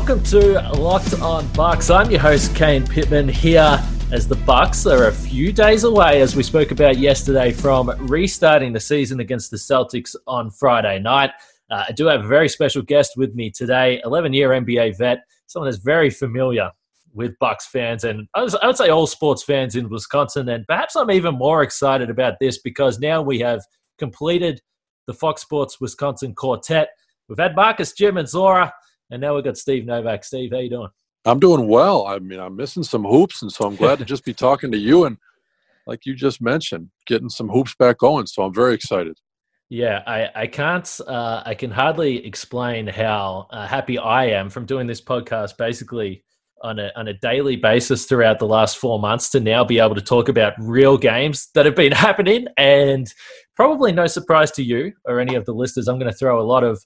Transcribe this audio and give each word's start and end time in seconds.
Welcome 0.00 0.24
to 0.24 0.62
Locked 0.78 1.20
On 1.20 1.46
Bucks. 1.48 1.90
I'm 1.90 2.10
your 2.10 2.20
host 2.20 2.56
Kane 2.56 2.86
Pittman 2.86 3.28
here 3.28 3.78
as 4.10 4.26
the 4.26 4.34
Bucks 4.34 4.86
are 4.86 5.08
a 5.08 5.12
few 5.12 5.52
days 5.52 5.84
away, 5.84 6.22
as 6.22 6.34
we 6.34 6.42
spoke 6.42 6.70
about 6.70 6.96
yesterday, 6.96 7.52
from 7.52 7.90
restarting 8.08 8.72
the 8.72 8.80
season 8.80 9.20
against 9.20 9.50
the 9.50 9.58
Celtics 9.58 10.16
on 10.26 10.50
Friday 10.50 10.98
night. 11.00 11.32
Uh, 11.70 11.84
I 11.86 11.92
do 11.92 12.06
have 12.06 12.24
a 12.24 12.26
very 12.26 12.48
special 12.48 12.80
guest 12.80 13.12
with 13.18 13.34
me 13.34 13.50
today, 13.50 14.00
11-year 14.06 14.48
NBA 14.48 14.96
vet, 14.96 15.18
someone 15.46 15.70
that's 15.70 15.84
very 15.84 16.08
familiar 16.08 16.70
with 17.12 17.38
Bucks 17.38 17.66
fans 17.66 18.04
and 18.04 18.26
I 18.34 18.44
would 18.44 18.76
say 18.78 18.88
all 18.88 19.06
sports 19.06 19.42
fans 19.42 19.76
in 19.76 19.90
Wisconsin. 19.90 20.48
And 20.48 20.66
perhaps 20.66 20.96
I'm 20.96 21.10
even 21.10 21.34
more 21.34 21.62
excited 21.62 22.08
about 22.08 22.36
this 22.40 22.58
because 22.62 22.98
now 23.00 23.20
we 23.20 23.38
have 23.40 23.60
completed 23.98 24.62
the 25.06 25.12
Fox 25.12 25.42
Sports 25.42 25.78
Wisconsin 25.78 26.34
quartet. 26.34 26.88
We've 27.28 27.38
had 27.38 27.54
Marcus, 27.54 27.92
Jim, 27.92 28.16
and 28.16 28.26
Zora. 28.26 28.72
And 29.10 29.20
now 29.20 29.34
we've 29.34 29.44
got 29.44 29.58
Steve 29.58 29.86
Novak. 29.86 30.24
Steve, 30.24 30.52
how 30.52 30.58
you 30.58 30.70
doing? 30.70 30.88
I'm 31.24 31.40
doing 31.40 31.68
well. 31.68 32.06
I 32.06 32.18
mean, 32.18 32.40
I'm 32.40 32.56
missing 32.56 32.82
some 32.82 33.04
hoops, 33.04 33.42
and 33.42 33.52
so 33.52 33.66
I'm 33.66 33.76
glad 33.76 33.98
to 33.98 34.04
just 34.04 34.24
be 34.24 34.32
talking 34.32 34.72
to 34.72 34.78
you 34.78 35.04
and, 35.04 35.18
like 35.86 36.06
you 36.06 36.14
just 36.14 36.40
mentioned, 36.40 36.88
getting 37.06 37.28
some 37.28 37.48
hoops 37.48 37.74
back 37.74 37.98
going. 37.98 38.26
So 38.26 38.42
I'm 38.42 38.54
very 38.54 38.74
excited. 38.74 39.18
Yeah, 39.68 40.02
I, 40.06 40.28
I 40.34 40.46
can't, 40.46 41.00
uh, 41.06 41.42
I 41.44 41.54
can 41.54 41.70
hardly 41.70 42.24
explain 42.26 42.86
how 42.86 43.46
uh, 43.50 43.66
happy 43.66 43.98
I 43.98 44.26
am 44.26 44.50
from 44.50 44.66
doing 44.66 44.86
this 44.86 45.00
podcast 45.00 45.56
basically 45.58 46.24
on 46.62 46.78
a, 46.78 46.90
on 46.96 47.08
a 47.08 47.14
daily 47.14 47.56
basis 47.56 48.04
throughout 48.04 48.38
the 48.38 48.46
last 48.46 48.78
four 48.78 48.98
months 48.98 49.30
to 49.30 49.40
now 49.40 49.64
be 49.64 49.78
able 49.78 49.94
to 49.94 50.00
talk 50.00 50.28
about 50.28 50.54
real 50.58 50.98
games 50.98 51.48
that 51.54 51.66
have 51.66 51.76
been 51.76 51.92
happening. 52.08 52.46
And 52.56 53.12
probably 53.54 53.92
no 53.92 54.06
surprise 54.06 54.50
to 54.52 54.62
you 54.62 54.92
or 55.04 55.20
any 55.20 55.34
of 55.36 55.44
the 55.44 55.52
listeners, 55.54 55.88
I'm 55.88 55.98
going 55.98 56.10
to 56.10 56.18
throw 56.18 56.40
a 56.40 56.42
lot 56.42 56.64
of 56.64 56.84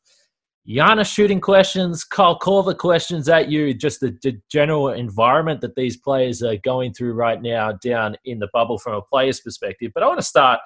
Giannis 0.67 1.13
shooting 1.13 1.43
questions, 1.43 2.05
Kyle 2.05 2.39
Korver 2.39 2.77
questions 2.77 3.29
at 3.29 3.51
you, 3.51 3.75
just 3.75 4.01
the, 4.01 4.17
the, 4.23 4.41
general 4.51 4.89
environment 4.89 5.61
that 5.61 5.75
these 5.75 5.99
players 5.99 6.43
are 6.43 6.57
going 6.65 6.95
through 6.95 7.13
right 7.13 7.43
now 7.43 7.73
down 7.85 8.17
in 8.25 8.39
the 8.39 8.49
bubble 8.51 8.79
from 8.79 8.95
a 8.95 9.03
player's 9.03 9.41
perspective. 9.41 9.93
But 9.93 10.03
I 10.03 10.07
want 10.07 10.21
to 10.21 10.27
start 10.27 10.61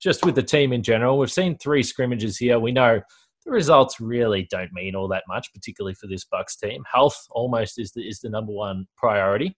just 0.00 0.24
with 0.24 0.34
the 0.34 0.42
team 0.42 0.72
in 0.72 0.82
general. 0.82 1.18
We've 1.18 1.30
seen 1.30 1.58
three 1.58 1.82
scrimmages 1.82 2.38
here. 2.38 2.58
We 2.58 2.72
know 2.72 3.02
the 3.44 3.50
results 3.50 4.00
really 4.00 4.48
don't 4.50 4.72
mean 4.72 4.94
all 4.94 5.08
that 5.08 5.24
much, 5.28 5.52
particularly 5.52 5.94
for 5.94 6.06
this 6.06 6.24
Bucks 6.24 6.56
team. 6.56 6.82
Health 6.90 7.26
almost 7.30 7.78
is 7.78 7.92
the, 7.92 8.00
is 8.00 8.20
the 8.20 8.30
number 8.30 8.52
one 8.52 8.86
priority. 8.96 9.54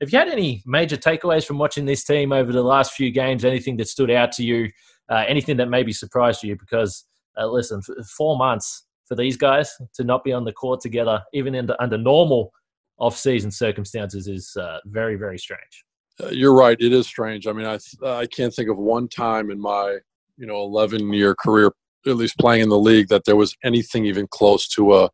Have 0.00 0.12
you 0.12 0.18
had 0.18 0.28
any 0.28 0.64
major 0.66 0.96
takeaways 0.96 1.46
from 1.46 1.58
watching 1.58 1.86
this 1.86 2.02
team 2.02 2.32
over 2.32 2.50
the 2.50 2.62
last 2.62 2.92
few 2.94 3.12
games? 3.12 3.44
Anything 3.44 3.76
that 3.76 3.86
stood 3.86 4.10
out 4.10 4.32
to 4.32 4.42
you? 4.42 4.68
Uh, 5.08 5.24
anything 5.28 5.56
that 5.58 5.68
maybe 5.68 5.92
surprised 5.92 6.42
you? 6.42 6.56
Because 6.56 7.04
uh, 7.36 7.46
listen, 7.46 7.80
four 8.16 8.36
months 8.36 8.87
for 9.08 9.16
these 9.16 9.36
guys 9.36 9.72
to 9.94 10.04
not 10.04 10.22
be 10.22 10.32
on 10.32 10.44
the 10.44 10.52
court 10.52 10.80
together, 10.80 11.22
even 11.32 11.54
in 11.54 11.66
the, 11.66 11.82
under 11.82 11.98
normal 11.98 12.52
off-season 12.98 13.50
circumstances, 13.50 14.28
is 14.28 14.54
uh, 14.56 14.78
very, 14.84 15.16
very 15.16 15.38
strange. 15.38 15.84
Uh, 16.22 16.28
you're 16.28 16.54
right. 16.54 16.76
It 16.80 16.92
is 16.92 17.06
strange. 17.06 17.46
I 17.46 17.52
mean, 17.52 17.66
I 17.66 17.78
I 18.04 18.26
can't 18.26 18.52
think 18.52 18.68
of 18.68 18.76
one 18.76 19.08
time 19.08 19.50
in 19.50 19.60
my 19.60 19.98
you 20.36 20.46
know 20.46 20.62
11 20.62 21.12
year 21.12 21.34
career, 21.34 21.72
at 22.06 22.16
least 22.16 22.38
playing 22.38 22.62
in 22.62 22.68
the 22.68 22.78
league, 22.78 23.08
that 23.08 23.24
there 23.24 23.36
was 23.36 23.56
anything 23.64 24.04
even 24.04 24.26
close 24.28 24.68
to 24.70 24.96
a 24.96 25.10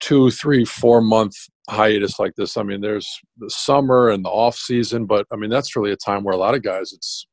two, 0.00 0.30
three, 0.30 0.64
four 0.64 1.00
month 1.00 1.34
hiatus 1.70 2.18
like 2.18 2.34
this. 2.36 2.56
I 2.56 2.62
mean, 2.62 2.80
there's 2.80 3.08
the 3.38 3.50
summer 3.50 4.10
and 4.10 4.24
the 4.24 4.30
off 4.30 4.56
season, 4.56 5.06
but 5.06 5.26
I 5.32 5.36
mean 5.36 5.50
that's 5.50 5.74
really 5.76 5.92
a 5.92 5.96
time 5.96 6.24
where 6.24 6.34
a 6.34 6.38
lot 6.38 6.54
of 6.54 6.62
guys, 6.62 6.92
it's 6.92 7.26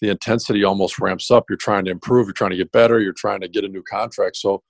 the 0.00 0.10
intensity 0.10 0.64
almost 0.64 0.98
ramps 0.98 1.30
up. 1.30 1.44
You're 1.48 1.56
trying 1.56 1.86
to 1.86 1.90
improve. 1.90 2.26
You're 2.26 2.34
trying 2.34 2.50
to 2.50 2.56
get 2.56 2.72
better. 2.72 3.00
You're 3.00 3.14
trying 3.14 3.40
to 3.40 3.48
get 3.48 3.64
a 3.64 3.68
new 3.68 3.82
contract. 3.82 4.36
So 4.36 4.62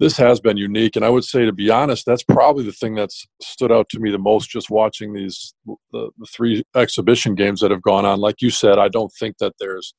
this 0.00 0.16
has 0.16 0.40
been 0.40 0.56
unique 0.56 0.96
and 0.96 1.04
i 1.04 1.08
would 1.08 1.24
say 1.24 1.44
to 1.44 1.52
be 1.52 1.70
honest 1.70 2.04
that's 2.04 2.24
probably 2.24 2.64
the 2.64 2.72
thing 2.72 2.94
that's 2.94 3.26
stood 3.40 3.70
out 3.70 3.88
to 3.88 4.00
me 4.00 4.10
the 4.10 4.18
most 4.18 4.50
just 4.50 4.70
watching 4.70 5.12
these 5.12 5.54
the, 5.92 6.10
the 6.18 6.26
three 6.26 6.64
exhibition 6.74 7.34
games 7.34 7.60
that 7.60 7.70
have 7.70 7.82
gone 7.82 8.04
on. 8.04 8.20
Like 8.20 8.42
you 8.42 8.50
said 8.50 8.78
i 8.78 8.88
don't 8.88 9.12
think 9.18 9.38
that 9.38 9.54
there's 9.58 9.94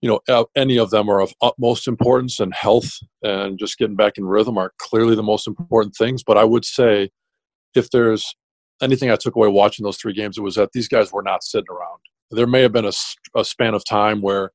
you 0.00 0.08
know 0.08 0.46
any 0.56 0.78
of 0.78 0.90
them 0.90 1.08
are 1.08 1.20
of 1.20 1.32
utmost 1.42 1.88
importance 1.88 2.38
and 2.38 2.54
health 2.54 2.90
and 3.22 3.58
just 3.58 3.78
getting 3.78 3.96
back 3.96 4.18
in 4.18 4.24
rhythm 4.24 4.56
are 4.56 4.72
clearly 4.78 5.16
the 5.16 5.22
most 5.22 5.46
important 5.46 5.94
things. 5.96 6.22
But 6.22 6.38
i 6.38 6.44
would 6.44 6.64
say 6.64 7.10
if 7.74 7.90
there's 7.90 8.34
anything 8.80 9.10
i 9.10 9.16
took 9.16 9.34
away 9.34 9.48
watching 9.48 9.84
those 9.84 9.96
three 9.96 10.12
games 10.12 10.38
it 10.38 10.42
was 10.42 10.54
that 10.54 10.70
these 10.72 10.88
guys 10.88 11.12
were 11.12 11.22
not 11.22 11.42
sitting 11.42 11.66
around. 11.70 11.98
There 12.30 12.46
may 12.46 12.62
have 12.62 12.72
been 12.72 12.84
a, 12.84 12.92
a 13.34 13.44
span 13.44 13.74
of 13.74 13.84
time 13.84 14.20
where 14.20 14.52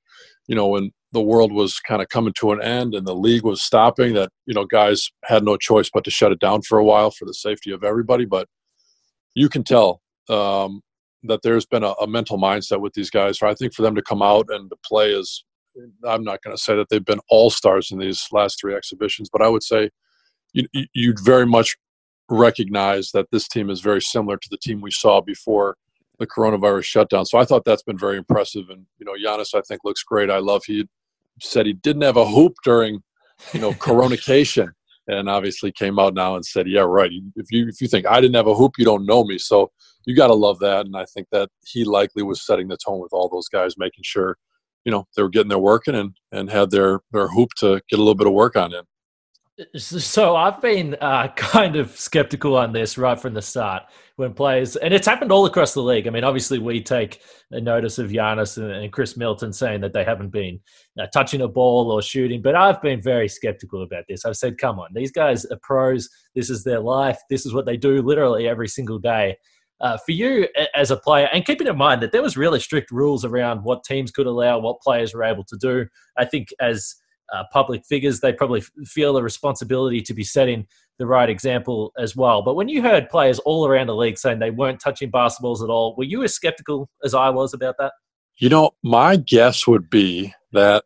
you 0.48 0.56
know 0.56 0.68
when 0.68 0.92
the 1.14 1.22
world 1.22 1.54
was 1.54 1.80
kind 1.80 2.02
of 2.02 2.10
coming 2.10 2.34
to 2.40 2.52
an 2.52 2.62
end 2.62 2.96
and 2.96 3.08
the 3.08 3.16
league 3.16 3.44
was 3.44 3.62
stopping 3.62 4.14
that 4.14 4.30
you 4.46 4.54
know 4.54 4.66
guys 4.66 5.10
had 5.24 5.44
no 5.44 5.56
choice 5.56 5.90
but 5.94 6.04
to 6.04 6.12
shut 6.12 6.32
it 6.32 6.40
down 6.40 6.62
for 6.62 6.78
a 6.78 6.84
while 6.84 7.12
for 7.12 7.26
the 7.26 7.34
safety 7.34 7.72
of 7.72 7.84
everybody 7.84 8.26
but 8.26 8.48
you 9.36 9.48
can 9.48 9.64
tell 9.64 10.02
um, 10.30 10.82
that 11.24 11.42
there's 11.44 11.66
been 11.66 11.84
a, 11.84 11.92
a, 12.02 12.08
mental 12.08 12.38
mindset 12.38 12.82
with 12.82 12.94
these 12.94 13.10
guys 13.10 13.40
so 13.40 13.48
i 13.48 13.54
think 13.54 13.74
for 13.74 13.84
them 13.84 13.96
to 13.96 14.02
come 14.02 14.22
out 14.22 14.46
and 14.50 14.70
to 14.70 14.76
play 14.84 15.12
is 15.12 15.46
i'm 16.08 16.24
not 16.24 16.42
going 16.42 16.56
to 16.56 16.62
say 16.62 16.76
that 16.76 16.90
they've 16.90 17.06
been 17.06 17.22
all 17.30 17.50
stars 17.50 17.92
in 17.92 18.00
these 18.00 18.28
last 18.32 18.60
three 18.60 18.76
exhibitions 18.76 19.30
but 19.32 19.42
i 19.42 19.48
would 19.48 19.64
say 19.64 19.90
you, 20.54 20.68
you'd 20.94 21.24
very 21.24 21.46
much 21.46 21.76
recognize 22.30 23.12
that 23.12 23.28
this 23.32 23.48
team 23.48 23.70
is 23.70 23.82
very 23.82 24.02
similar 24.02 24.38
to 24.38 24.48
the 24.50 24.58
team 24.58 24.82
we 24.82 24.92
saw 24.92 25.22
before 25.22 25.76
the 26.20 26.28
coronavirus 26.28 26.86
shutdown. 26.86 27.26
So 27.26 27.38
I 27.38 27.46
thought 27.46 27.66
that's 27.66 27.84
been 27.84 27.98
very 27.98 28.18
impressive. 28.18 28.70
And 28.70 28.86
you 28.98 29.06
know, 29.06 29.14
Giannis, 29.14 29.56
I 29.56 29.62
think 29.62 29.82
looks 29.84 30.04
great. 30.04 30.30
I 30.30 30.38
love 30.38 30.64
he 30.66 30.88
said 31.42 31.66
he 31.66 31.74
didn't 31.74 32.04
have 32.04 32.18
a 32.18 32.26
hoop 32.26 32.54
during, 32.64 33.02
you 33.54 33.60
know, 33.60 33.74
coronation, 33.74 34.72
and 35.08 35.30
obviously 35.30 35.72
came 35.72 36.00
out 36.00 36.14
now 36.14 36.36
and 36.36 36.46
said, 36.46 36.68
"Yeah, 36.68 36.82
right. 36.82 37.12
If 37.36 37.52
you 37.52 37.68
if 37.68 37.82
you 37.82 37.88
think 37.88 38.06
I 38.06 38.22
didn't 38.22 38.36
have 38.36 38.48
a 38.48 38.56
hoop, 38.56 38.74
you 38.78 38.86
don't 38.86 39.06
know 39.06 39.24
me." 39.24 39.38
So 39.38 39.72
you 40.06 40.16
got 40.16 40.28
to 40.28 40.34
love 40.34 40.60
that, 40.60 40.86
and 40.86 40.96
I 40.96 41.06
think 41.14 41.28
that 41.32 41.50
he 41.66 41.84
likely 41.84 42.24
was 42.24 42.46
setting 42.46 42.68
the 42.68 42.78
tone 42.78 43.00
with 43.00 43.14
all 43.14 43.30
those 43.30 43.48
guys, 43.50 43.78
making 43.78 44.04
sure, 44.04 44.38
you 44.86 44.92
know, 44.92 45.06
they 45.16 45.24
were 45.24 45.30
getting 45.30 45.50
their 45.50 45.60
working 45.60 45.96
and 45.96 46.16
and 46.32 46.50
had 46.50 46.72
their 46.72 47.02
their 47.12 47.28
hoop 47.28 47.50
to 47.58 47.82
get 47.90 48.00
a 48.00 48.02
little 48.02 48.16
bit 48.16 48.28
of 48.28 48.34
work 48.34 48.56
on 48.56 48.74
in. 48.74 48.84
So 49.78 50.36
I've 50.36 50.60
been 50.62 50.96
uh, 51.00 51.28
kind 51.36 51.76
of 51.76 51.92
skeptical 51.92 52.58
on 52.58 52.74
this 52.74 52.98
right 52.98 53.20
from 53.20 53.34
the 53.34 53.42
start 53.42 53.84
when 54.16 54.34
players, 54.34 54.76
and 54.76 54.94
it's 54.94 55.08
happened 55.08 55.32
all 55.32 55.46
across 55.46 55.74
the 55.74 55.82
league. 55.82 56.08
I 56.08 56.10
mean, 56.10 56.24
obviously 56.24 56.60
we 56.60 56.82
take 56.82 57.22
a 57.52 57.62
notice 57.62 58.00
of 58.00 58.10
Giannis 58.10 58.58
and, 58.58 58.92
Khris 58.92 59.16
Middleton 59.16 59.54
saying 59.54 59.82
that 59.82 59.94
they 59.94 60.04
haven't 60.04 60.30
been 60.30 60.60
uh, 61.00 61.06
touching 61.14 61.42
a 61.42 61.48
ball 61.48 61.92
or 61.92 62.02
shooting, 62.02 62.42
but 62.42 62.56
I've 62.56 62.82
been 62.82 63.02
very 63.02 63.28
skeptical 63.28 63.84
about 63.84 64.06
this. 64.10 64.26
I've 64.26 64.38
said, 64.38 64.58
come 64.58 64.80
on, 64.80 64.90
these 64.94 65.12
guys 65.12 65.46
are 65.46 65.60
pros. 65.62 66.10
This 66.36 66.50
is 66.50 66.64
their 66.64 66.80
life. 66.80 67.20
This 67.30 67.46
is 67.46 67.54
what 67.54 67.66
they 67.66 67.78
do 67.78 68.02
literally 68.02 68.48
every 68.48 68.68
single 68.68 69.00
day. 69.00 69.38
Uh, 69.82 69.98
for 70.06 70.14
you 70.14 70.48
as 70.76 70.92
a 70.92 70.98
player, 70.98 71.28
and 71.34 71.46
keeping 71.46 71.68
in 71.68 71.76
mind 71.76 72.02
that 72.02 72.14
there 72.14 72.22
was 72.22 72.38
really 72.38 72.60
strict 72.60 72.90
rules 72.90 73.26
around 73.26 73.62
what 73.64 73.84
teams 73.84 74.12
could 74.12 74.28
allow, 74.28 74.58
what 74.58 74.80
players 74.80 75.14
were 75.14 75.26
able 75.26 75.44
to 75.44 75.58
do. 75.58 75.86
I 76.18 76.24
think 76.24 76.50
as 76.62 76.96
uh, 77.34 77.44
public 77.52 77.86
figures, 77.86 78.20
they 78.20 78.34
probably 78.34 78.62
feel 78.86 79.18
a 79.18 79.24
responsibility 79.24 80.02
to 80.02 80.14
be 80.14 80.24
setting 80.24 80.68
the 81.00 81.06
right 81.06 81.30
example 81.30 81.92
as 81.98 82.16
well. 82.16 82.42
But 82.42 82.56
when 82.56 82.70
you 82.70 82.82
heard 82.82 83.10
players 83.10 83.40
all 83.40 83.66
around 83.68 83.88
the 83.88 83.96
league 83.96 84.18
saying 84.18 84.40
they 84.40 84.52
weren't 84.52 84.80
touching 84.80 85.12
basketballs 85.12 85.64
at 85.64 85.70
all, 85.70 85.96
were 85.98 86.04
you 86.04 86.24
as 86.24 86.34
skeptical 86.34 86.90
as 87.04 87.14
I 87.14 87.30
was 87.30 87.54
about 87.54 87.76
that? 87.80 87.94
You 88.38 88.50
know, 88.50 88.72
my 88.84 89.16
guess 89.16 89.68
would 89.68 89.90
be 89.90 90.34
that 90.52 90.84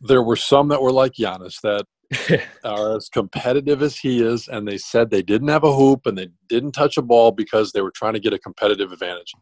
there 0.00 0.22
were 0.22 0.36
some 0.36 0.68
that 0.68 0.82
were 0.82 0.92
like 0.92 1.12
Giannis 1.12 1.60
that 1.62 1.86
are 2.64 2.96
as 2.96 3.08
competitive 3.08 3.82
as 3.82 3.96
he 3.96 4.22
is, 4.22 4.48
and 4.48 4.66
they 4.66 4.78
said 4.78 5.10
they 5.10 5.22
didn't 5.22 5.48
have 5.48 5.64
a 5.64 5.74
hoop 5.74 6.06
and 6.06 6.18
they 6.18 6.28
didn't 6.48 6.72
touch 6.72 6.96
a 6.96 7.02
ball 7.02 7.30
because 7.32 7.72
they 7.72 7.82
were 7.82 7.92
trying 7.92 8.14
to 8.14 8.20
get 8.20 8.32
a 8.32 8.38
competitive 8.38 8.92
advantage. 8.92 9.32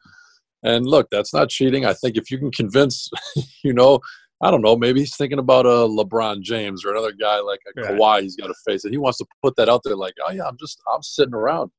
And 0.62 0.86
look, 0.86 1.08
that's 1.10 1.32
not 1.32 1.50
cheating. 1.50 1.86
I 1.86 1.94
think 1.94 2.16
if 2.16 2.30
you 2.30 2.38
can 2.38 2.50
convince, 2.50 3.10
you 3.64 3.72
know, 3.72 4.00
I 4.40 4.50
don't 4.50 4.62
know, 4.62 4.76
maybe 4.76 5.00
he's 5.00 5.16
thinking 5.16 5.40
about 5.40 5.66
a 5.66 5.68
LeBron 5.68 6.42
James 6.42 6.84
or 6.84 6.92
another 6.92 7.12
guy 7.12 7.40
like 7.40 7.60
a 7.66 7.80
right. 7.80 7.90
Kawhi 7.92 8.22
he's 8.22 8.36
got 8.36 8.46
to 8.46 8.54
face 8.66 8.84
it. 8.84 8.92
He 8.92 8.98
wants 8.98 9.18
to 9.18 9.26
put 9.42 9.56
that 9.56 9.68
out 9.68 9.82
there 9.84 9.96
like, 9.96 10.14
oh 10.26 10.32
yeah, 10.32 10.46
I'm 10.46 10.56
just 10.58 10.80
I'm 10.92 11.02
sitting 11.02 11.34
around. 11.34 11.70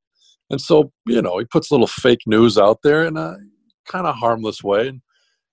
And 0.50 0.59
so, 0.59 0.91
you 1.06 1.21
know, 1.21 1.38
he 1.38 1.45
puts 1.45 1.69
a 1.69 1.73
little 1.73 1.88
fake 1.88 2.21
news 2.25 2.57
out 2.57 2.79
there 2.83 3.06
in 3.06 3.17
a 3.17 3.38
kind 3.88 4.07
of 4.07 4.15
harmless 4.15 4.63
way. 4.63 4.89
And 4.89 5.01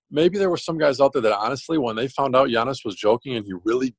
maybe 0.09 0.37
there 0.37 0.49
were 0.49 0.57
some 0.57 0.77
guys 0.77 0.99
out 0.99 1.13
there 1.13 1.21
that 1.21 1.37
honestly, 1.37 1.77
when 1.77 1.95
they 1.95 2.07
found 2.07 2.35
out 2.35 2.49
Giannis 2.49 2.83
was 2.83 2.95
joking 2.95 3.35
and 3.35 3.45
he 3.45 3.53
really 3.63 3.95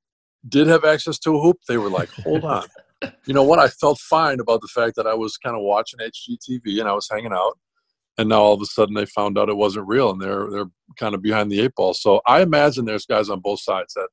did 0.49 0.67
have 0.67 0.85
access 0.85 1.19
to 1.21 1.37
a 1.37 1.41
hoop, 1.41 1.59
they 1.69 1.79
were 1.79 1.91
like, 1.91 2.11
hold 2.11 2.45
on. 2.45 2.67
you 3.27 3.35
know 3.35 3.45
what? 3.45 3.59
I 3.59 3.69
felt 3.69 3.99
fine 3.99 4.41
about 4.41 4.61
the 4.61 4.69
fact 4.69 4.97
that 4.97 5.07
I 5.07 5.15
was 5.15 5.37
kind 5.37 5.57
of 5.57 5.63
watching 5.63 6.01
HGTV 6.01 6.81
and 6.81 6.89
I 6.89 6.93
was 6.93 7.09
hanging 7.11 7.33
out. 7.33 7.59
And 8.19 8.29
now 8.29 8.41
all 8.41 8.55
of 8.55 8.61
a 8.61 8.67
sudden 8.67 8.95
they 8.95 9.07
found 9.07 9.39
out 9.39 9.49
it 9.49 9.57
wasn't 9.57 9.87
real 9.87 10.11
and 10.11 10.21
they're 10.21 10.51
they're 10.51 10.71
kind 10.99 11.15
of 11.15 11.23
behind 11.23 11.51
the 11.51 11.61
eight 11.61 11.75
ball. 11.77 11.95
So 11.95 12.21
I 12.27 12.43
imagine 12.43 12.85
there's 12.85 13.07
guys 13.07 13.31
on 13.31 13.41
both 13.41 13.61
sides 13.61 13.95
that, 13.95 14.09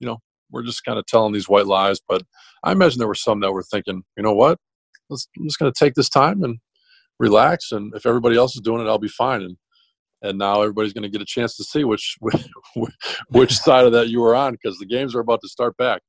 you 0.00 0.06
know, 0.06 0.18
we're 0.50 0.62
just 0.62 0.84
kind 0.84 0.98
of 0.98 1.06
telling 1.06 1.32
these 1.32 1.48
white 1.48 1.66
lies. 1.66 2.00
But 2.08 2.22
I 2.62 2.72
imagine 2.72 2.98
there 2.98 3.08
were 3.08 3.14
some 3.14 3.40
that 3.40 3.52
were 3.52 3.62
thinking, 3.62 4.02
you 4.16 4.22
know 4.22 4.34
what? 4.34 4.58
Let's, 5.10 5.28
I'm 5.38 5.46
just 5.46 5.58
going 5.58 5.70
to 5.70 5.78
take 5.78 5.94
this 5.94 6.08
time 6.08 6.42
and 6.42 6.58
relax. 7.18 7.70
And 7.70 7.94
if 7.94 8.06
everybody 8.06 8.36
else 8.36 8.54
is 8.54 8.62
doing 8.62 8.80
it, 8.80 8.88
I'll 8.88 8.98
be 8.98 9.08
fine. 9.08 9.42
And 9.42 9.56
and 10.22 10.38
now 10.38 10.62
everybody's 10.62 10.94
going 10.94 11.02
to 11.02 11.10
get 11.10 11.20
a 11.20 11.26
chance 11.26 11.54
to 11.56 11.64
see 11.64 11.84
which 11.84 12.16
which 13.28 13.58
side 13.58 13.84
of 13.84 13.92
that 13.92 14.08
you 14.08 14.20
were 14.20 14.34
on 14.34 14.52
because 14.52 14.78
the 14.78 14.86
games 14.86 15.14
are 15.14 15.20
about 15.20 15.42
to 15.42 15.48
start 15.48 15.76
back. 15.76 16.00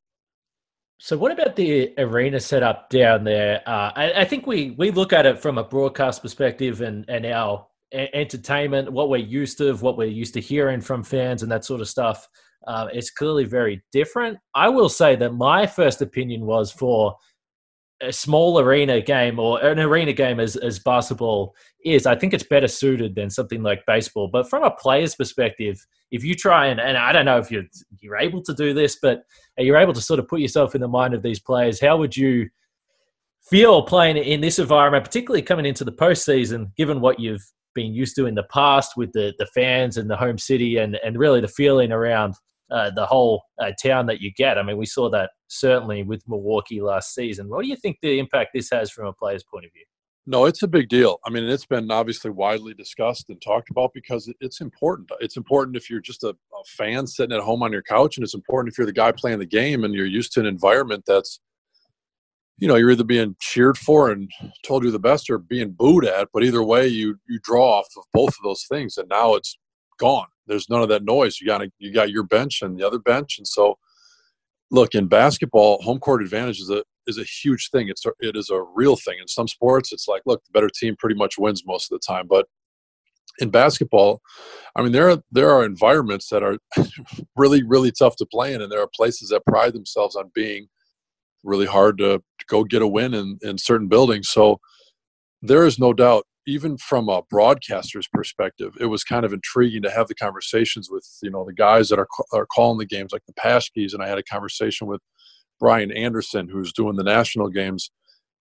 So, 0.97 1.18
what 1.18 1.31
about 1.31 1.56
the 1.56 1.94
arena 1.97 2.39
setup 2.39 2.89
down 2.89 3.24
there? 3.25 3.62
Uh, 3.68 3.92
I, 3.95 4.13
I, 4.21 4.25
think 4.25 4.47
we 4.47 4.71
we 4.71 4.92
look 4.92 5.12
at 5.12 5.25
it 5.25 5.39
from 5.39 5.57
a 5.57 5.63
broadcast 5.63 6.21
perspective 6.21 6.81
and 6.81 7.06
and 7.09 7.25
our 7.25 7.68
entertainment, 7.92 8.92
what 8.92 9.09
we're 9.09 9.18
used 9.18 9.57
to, 9.57 9.74
what 9.75 9.97
we're 9.97 10.07
used 10.07 10.33
to 10.36 10.42
hearing 10.42 10.81
from 10.81 11.03
fans, 11.03 11.44
and 11.44 11.51
that 11.51 11.65
sort 11.65 11.81
of 11.81 11.89
stuff. 11.89 12.27
Uh, 12.68 12.88
it's 12.92 13.12
clearly 13.12 13.44
very 13.44 13.83
different. 13.92 14.39
I 14.56 14.69
will 14.69 14.89
say 14.89 15.15
that 15.18 15.33
my 15.33 15.68
first 15.68 16.01
opinion 16.01 16.45
was 16.45 16.71
for 16.71 17.15
a 18.01 18.12
small 18.12 18.59
arena 18.59 19.01
game 19.01 19.39
or 19.39 19.63
an 19.63 19.80
arena 19.80 20.13
game 20.13 20.39
as, 20.39 20.56
as 20.57 20.80
basketball 20.80 21.56
is, 21.83 22.06
I 22.06 22.15
think 22.15 22.33
it's 22.33 22.44
better 22.44 22.68
suited 22.68 23.15
than 23.15 23.30
something 23.30 23.63
like 23.63 23.86
baseball. 23.88 24.27
But 24.27 24.50
from 24.50 24.63
a 24.63 24.71
player's 24.71 25.15
perspective, 25.15 25.86
if 26.12 26.24
you 26.24 26.36
try 26.36 26.68
and, 26.68 26.80
and 26.80 26.97
I 26.97 27.12
don't 27.12 27.25
know 27.25 27.38
if 27.38 27.50
you're, 27.50 27.63
you're 28.00 28.18
able 28.18 28.42
to 28.44 28.53
do 28.53 28.74
this, 28.74 28.97
but 29.01 29.24
you're 29.57 29.77
able 29.77 29.94
to 29.94 30.01
sort 30.01 30.19
of 30.19 30.27
put 30.27 30.42
yourself 30.42 30.75
in 30.75 30.81
the 30.81 30.88
mind 30.88 31.13
of 31.13 31.24
these 31.24 31.39
players, 31.39 31.80
how 31.80 31.97
would 31.97 32.15
you 32.15 32.50
feel 33.50 33.83
playing 33.83 34.18
in 34.18 34.41
this 34.41 34.59
environment, 34.59 35.06
particularly 35.06 35.41
coming 35.41 35.65
into 35.65 35.83
the 35.83 35.91
postseason, 35.91 36.75
given 36.75 37.00
what 37.00 37.19
you've 37.19 37.45
been 37.75 37.94
used 37.94 38.15
to 38.15 38.25
in 38.25 38.36
the 38.36 38.44
past 38.44 38.98
with 38.98 39.12
the, 39.13 39.33
the 39.38 39.45
fans 39.48 39.98
and 39.98 40.09
the 40.09 40.18
home 40.18 40.38
city 40.38 40.77
and, 40.77 40.98
and 41.03 41.19
really 41.19 41.41
the 41.41 41.48
feeling 41.48 41.91
around 41.91 42.33
uh, 42.71 42.91
the 42.91 43.06
whole 43.06 43.44
uh, 43.59 43.71
town 43.81 44.06
that 44.07 44.21
you 44.21 44.31
get. 44.35 44.57
I 44.57 44.63
mean, 44.63 44.77
we 44.77 44.85
saw 44.85 45.09
that 45.12 45.31
certainly 45.47 46.03
with 46.03 46.23
Milwaukee 46.27 46.81
last 46.81 47.13
season. 47.13 47.50
What 47.50 47.63
do 47.63 47.69
you 47.69 47.75
think 47.75 47.97
the 48.01 48.19
impact 48.19 48.51
this 48.53 48.69
has 48.71 48.91
from 48.91 49.07
a 49.07 49.13
player's 49.13 49.44
point 49.44 49.65
of 49.65 49.71
view? 49.71 49.85
No, 50.27 50.45
it's 50.45 50.63
a 50.63 50.67
big 50.67 50.89
deal. 50.89 51.19
I 51.23 51.29
mean, 51.29 51.44
it's 51.44 51.67
been 51.67 51.91
obviously 51.91 52.31
widely 52.31 52.73
discussed 52.73 53.29
and 53.29 53.39
talked 53.39 53.69
about 53.69 53.91
because 53.94 54.31
it's 54.39 54.59
important. 54.59 55.12
It's 55.19 55.38
important 55.38 55.77
if 55.77 55.88
you're 55.88 56.01
just 56.01 56.23
a, 56.23 56.29
a, 56.29 56.63
fan 56.65 57.06
sitting 57.06 57.35
at 57.35 57.44
home 57.44 57.62
on 57.62 57.71
your 57.71 57.83
couch, 57.83 58.17
and 58.17 58.23
it's 58.23 58.33
important 58.33 58.73
if 58.73 58.77
you're 58.77 58.88
the 58.88 58.94
guy 58.94 59.12
playing 59.12 59.38
the 59.38 59.45
game 59.45 59.83
and 59.83 59.94
you're 59.94 60.07
used 60.07 60.33
to 60.33 60.39
an 60.39 60.47
environment 60.47 61.03
that's, 61.06 61.39
you 62.57 62.67
know, 62.67 62.73
you're 62.73 62.89
either 62.89 63.03
being 63.03 63.35
cheered 63.39 63.77
for 63.77 64.09
and 64.09 64.31
told 64.63 64.81
you're 64.81 64.91
the 64.91 64.97
best 64.97 65.29
or 65.29 65.38
being 65.38 65.71
booed 65.71 66.06
at. 66.06 66.29
But 66.33 66.44
either 66.44 66.63
way, 66.63 66.88
you 66.88 67.17
you 67.27 67.39
draw 67.44 67.79
off 67.79 67.88
of 67.95 68.06
both 68.12 68.29
of 68.29 68.44
those 68.44 68.65
things, 68.67 68.97
and 68.97 69.07
now 69.07 69.35
it's 69.35 69.59
gone. 69.97 70.27
There's 70.47 70.69
none 70.69 70.81
of 70.81 70.89
that 70.89 71.03
noise. 71.03 71.39
You 71.39 71.47
got 71.47 71.65
you 71.80 71.94
got 71.94 72.12
your 72.12 72.24
bench 72.24 72.62
and 72.62 72.77
the 72.77 72.86
other 72.86 73.00
bench, 73.00 73.38
and 73.38 73.47
so 73.47 73.77
look 74.71 74.95
in 74.95 75.07
basketball, 75.07 75.81
home 75.81 76.00
court 76.00 76.21
advantage 76.21 76.59
is 76.59 76.69
a 76.69 76.83
is 77.07 77.18
a 77.18 77.24
huge 77.24 77.69
thing. 77.71 77.88
It's 77.89 78.06
a, 78.06 78.12
it 78.19 78.36
is 78.36 78.50
a 78.50 78.62
real 78.62 78.95
thing. 78.95 79.18
In 79.19 79.27
some 79.27 79.47
sports, 79.47 79.92
it's 79.92 80.07
like 80.07 80.21
look, 80.25 80.44
the 80.45 80.51
better 80.51 80.69
team 80.69 80.95
pretty 80.97 81.15
much 81.15 81.38
wins 81.38 81.63
most 81.65 81.92
of 81.92 82.00
the 82.00 82.06
time, 82.06 82.27
but 82.27 82.47
in 83.39 83.50
basketball, 83.50 84.21
I 84.75 84.81
mean 84.81 84.92
there 84.92 85.09
are 85.09 85.18
there 85.31 85.51
are 85.51 85.65
environments 85.65 86.30
that 86.30 86.44
are 86.44 86.57
really 87.36 87.63
really 87.63 87.91
tough 87.91 88.15
to 88.18 88.25
play 88.25 88.53
in, 88.53 88.62
and 88.62 88.71
there 88.71 88.81
are 88.81 88.89
places 88.95 89.30
that 89.30 89.45
pride 89.45 89.74
themselves 89.74 90.15
on 90.15 90.31
being 90.33 90.68
really 91.44 91.68
hard 91.68 91.98
to, 92.00 92.18
to 92.18 92.45
go 92.48 92.63
get 92.63 92.81
a 92.81 92.88
win 92.88 93.13
in 93.13 93.39
in 93.41 93.57
certain 93.57 93.88
buildings. 93.88 94.30
So 94.30 94.59
there 95.41 95.65
is 95.65 95.80
no 95.80 95.94
doubt 95.94 96.25
even 96.47 96.77
from 96.77 97.09
a 97.09 97.21
broadcaster's 97.24 98.07
perspective, 98.07 98.75
it 98.80 98.86
was 98.86 99.03
kind 99.03 99.25
of 99.25 99.33
intriguing 99.33 99.81
to 99.83 99.92
have 99.92 100.07
the 100.07 100.15
conversations 100.15 100.89
with 100.89 101.07
you 101.21 101.30
know 101.31 101.45
the 101.45 101.53
guys 101.53 101.89
that 101.89 102.00
are 102.00 102.07
are 102.33 102.45
calling 102.45 102.77
the 102.77 102.86
games, 102.86 103.12
like 103.12 103.25
the 103.25 103.33
Paschkes, 103.33 103.94
and 103.94 104.03
I 104.03 104.07
had 104.07 104.18
a 104.18 104.24
conversation 104.24 104.88
with 104.88 105.01
Brian 105.59 105.92
Anderson, 105.92 106.47
who's 106.47 106.74
doing 106.74 106.95
the 106.95 107.03
national 107.03 107.50
games, 107.50 107.92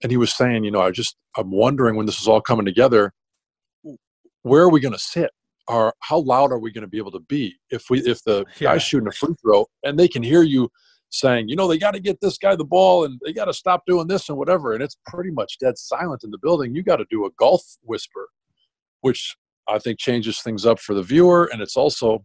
and 0.03 0.11
he 0.11 0.17
was 0.17 0.33
saying, 0.33 0.65
you 0.65 0.71
know, 0.71 0.83
I 0.83 0.91
just 0.91 1.17
I'm 1.37 1.51
wondering 1.51 1.97
when 1.97 2.07
this 2.07 2.21
is 2.21 2.29
all 2.29 2.41
coming 2.41 2.67
together, 2.67 3.13
where 4.43 4.63
are 4.63 4.71
we 4.71 4.81
going 4.81 4.93
to 4.93 4.99
sit? 4.99 5.31
Or 5.67 5.95
how 6.01 6.19
loud 6.19 6.53
are 6.53 6.59
we 6.59 6.73
going 6.73 6.83
to 6.83 6.89
be 6.89 6.99
able 6.99 7.13
to 7.13 7.21
be 7.21 7.57
if 7.71 7.89
we 7.89 8.01
if 8.01 8.23
the 8.25 8.45
yeah. 8.59 8.73
guy's 8.73 8.83
shooting 8.83 9.09
a 9.09 9.13
free 9.13 9.35
throw 9.41 9.67
and 9.83 9.99
they 9.99 10.09
can 10.09 10.23
hear 10.23 10.43
you 10.43 10.69
saying, 11.15 11.49
you 11.49 11.55
know, 11.55 11.69
they 11.69 11.79
got 11.79 11.95
to 11.95 12.01
get 12.01 12.21
this 12.21 12.39
guy 12.39 12.57
the 12.57 12.65
ball 12.65 13.05
and 13.05 13.21
they 13.25 13.33
got 13.33 13.45
to 13.45 13.53
stop 13.53 13.85
doing 13.87 14.09
this 14.09 14.29
and 14.29 14.37
whatever. 14.37 14.73
And 14.75 14.83
it's 14.83 14.97
pretty 15.07 15.31
much 15.31 15.59
dead 15.59 15.79
silent 15.79 16.25
in 16.25 16.33
the 16.33 16.39
building. 16.39 16.75
You 16.75 16.83
got 16.83 16.97
to 16.97 17.07
do 17.09 17.25
a 17.25 17.31
golf 17.39 17.63
whisper, 17.83 18.29
which 19.01 19.37
I 19.69 19.79
think 19.79 20.01
changes 20.01 20.41
things 20.41 20.67
up 20.67 20.81
for 20.81 20.93
the 20.93 21.05
viewer. 21.05 21.49
And 21.53 21.63
it's 21.63 21.77
also, 21.77 22.25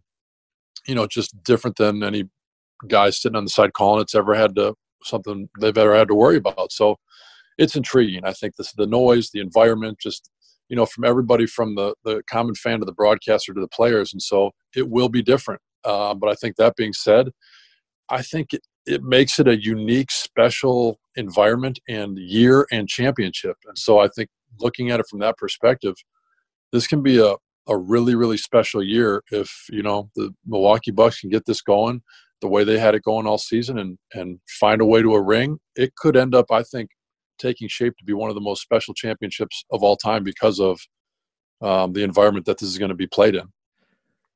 you 0.88 0.96
know, 0.96 1.06
just 1.06 1.40
different 1.44 1.76
than 1.76 2.02
any 2.02 2.24
guy 2.88 3.10
sitting 3.10 3.36
on 3.36 3.44
the 3.44 3.50
side 3.50 3.74
calling 3.74 4.02
it's 4.02 4.14
ever 4.14 4.34
had 4.34 4.56
to 4.56 4.74
something 5.04 5.48
they've 5.60 5.78
ever 5.78 5.96
had 5.96 6.08
to 6.08 6.14
worry 6.14 6.36
about. 6.36 6.72
So 6.72 6.96
it's 7.58 7.76
intriguing. 7.76 8.24
I 8.24 8.32
think 8.32 8.56
this 8.56 8.72
the 8.72 8.86
noise, 8.86 9.30
the 9.30 9.40
environment, 9.40 9.98
just 10.00 10.30
you 10.68 10.76
know, 10.76 10.86
from 10.86 11.04
everybody 11.04 11.46
from 11.46 11.76
the 11.76 11.94
the 12.04 12.22
common 12.28 12.54
fan 12.56 12.80
to 12.80 12.86
the 12.86 12.92
broadcaster 12.92 13.54
to 13.54 13.60
the 13.60 13.68
players, 13.68 14.12
and 14.12 14.20
so 14.20 14.50
it 14.74 14.88
will 14.88 15.08
be 15.08 15.22
different. 15.22 15.60
Uh, 15.84 16.14
but 16.14 16.28
I 16.28 16.34
think 16.34 16.56
that 16.56 16.76
being 16.76 16.92
said, 16.92 17.30
I 18.08 18.22
think 18.22 18.52
it, 18.52 18.62
it 18.86 19.02
makes 19.02 19.38
it 19.38 19.48
a 19.48 19.60
unique, 19.60 20.10
special 20.10 20.98
environment 21.16 21.78
and 21.88 22.18
year 22.18 22.66
and 22.72 22.88
championship. 22.88 23.56
And 23.66 23.76
so 23.76 23.98
I 23.98 24.08
think 24.08 24.28
looking 24.58 24.90
at 24.90 25.00
it 25.00 25.06
from 25.08 25.20
that 25.20 25.36
perspective, 25.36 25.94
this 26.72 26.86
can 26.86 27.02
be 27.02 27.18
a, 27.18 27.34
a 27.68 27.76
really, 27.76 28.14
really 28.14 28.36
special 28.36 28.82
year 28.82 29.22
if, 29.30 29.50
you 29.70 29.82
know, 29.82 30.10
the 30.16 30.32
Milwaukee 30.46 30.90
Bucks 30.90 31.20
can 31.20 31.30
get 31.30 31.46
this 31.46 31.60
going 31.60 32.02
the 32.40 32.48
way 32.48 32.64
they 32.64 32.78
had 32.78 32.94
it 32.94 33.02
going 33.02 33.26
all 33.26 33.38
season 33.38 33.78
and, 33.78 33.98
and 34.14 34.40
find 34.48 34.80
a 34.80 34.86
way 34.86 35.02
to 35.02 35.14
a 35.14 35.22
ring. 35.22 35.58
It 35.76 35.94
could 35.96 36.16
end 36.16 36.34
up, 36.34 36.46
I 36.50 36.62
think, 36.62 36.90
taking 37.38 37.68
shape 37.68 37.96
to 37.98 38.04
be 38.04 38.12
one 38.12 38.30
of 38.30 38.34
the 38.34 38.40
most 38.40 38.62
special 38.62 38.94
championships 38.94 39.64
of 39.70 39.82
all 39.82 39.96
time 39.96 40.24
because 40.24 40.58
of 40.58 40.80
um, 41.62 41.92
the 41.92 42.02
environment 42.02 42.46
that 42.46 42.58
this 42.58 42.68
is 42.68 42.78
going 42.78 42.90
to 42.90 42.94
be 42.94 43.06
played 43.06 43.34
in. 43.34 43.48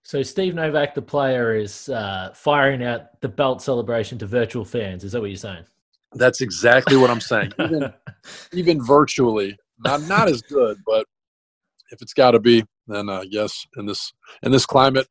So 0.04 0.22
Steve 0.22 0.54
Novak, 0.54 0.94
the 0.94 1.02
player, 1.02 1.56
is 1.56 1.88
uh, 1.88 2.30
firing 2.34 2.84
out 2.84 3.18
the 3.22 3.28
belt 3.28 3.62
celebration 3.62 4.18
to 4.18 4.26
virtual 4.26 4.64
fans. 4.64 5.02
Is 5.02 5.12
that 5.12 5.20
what 5.20 5.30
you're 5.30 5.36
saying? 5.36 5.64
That's 6.12 6.42
exactly 6.42 6.96
what 6.96 7.10
I'm 7.10 7.22
saying. 7.22 7.52
Even, 7.58 7.92
even 8.52 8.84
virtually, 8.84 9.58
not 9.84 10.02
not 10.02 10.28
as 10.28 10.42
good, 10.42 10.78
but 10.86 11.06
if 11.90 12.00
it's 12.00 12.12
got 12.12 12.32
to 12.32 12.38
be, 12.38 12.64
then 12.86 13.08
uh, 13.08 13.24
yes, 13.28 13.66
in 13.76 13.86
this 13.86 14.12
in 14.42 14.52
this 14.52 14.64
climate, 14.64 15.08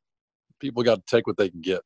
people 0.60 0.82
got 0.84 0.96
to 0.96 1.04
take 1.06 1.28
what 1.28 1.38
they 1.38 1.50
can 1.50 1.62
get. 1.62 1.82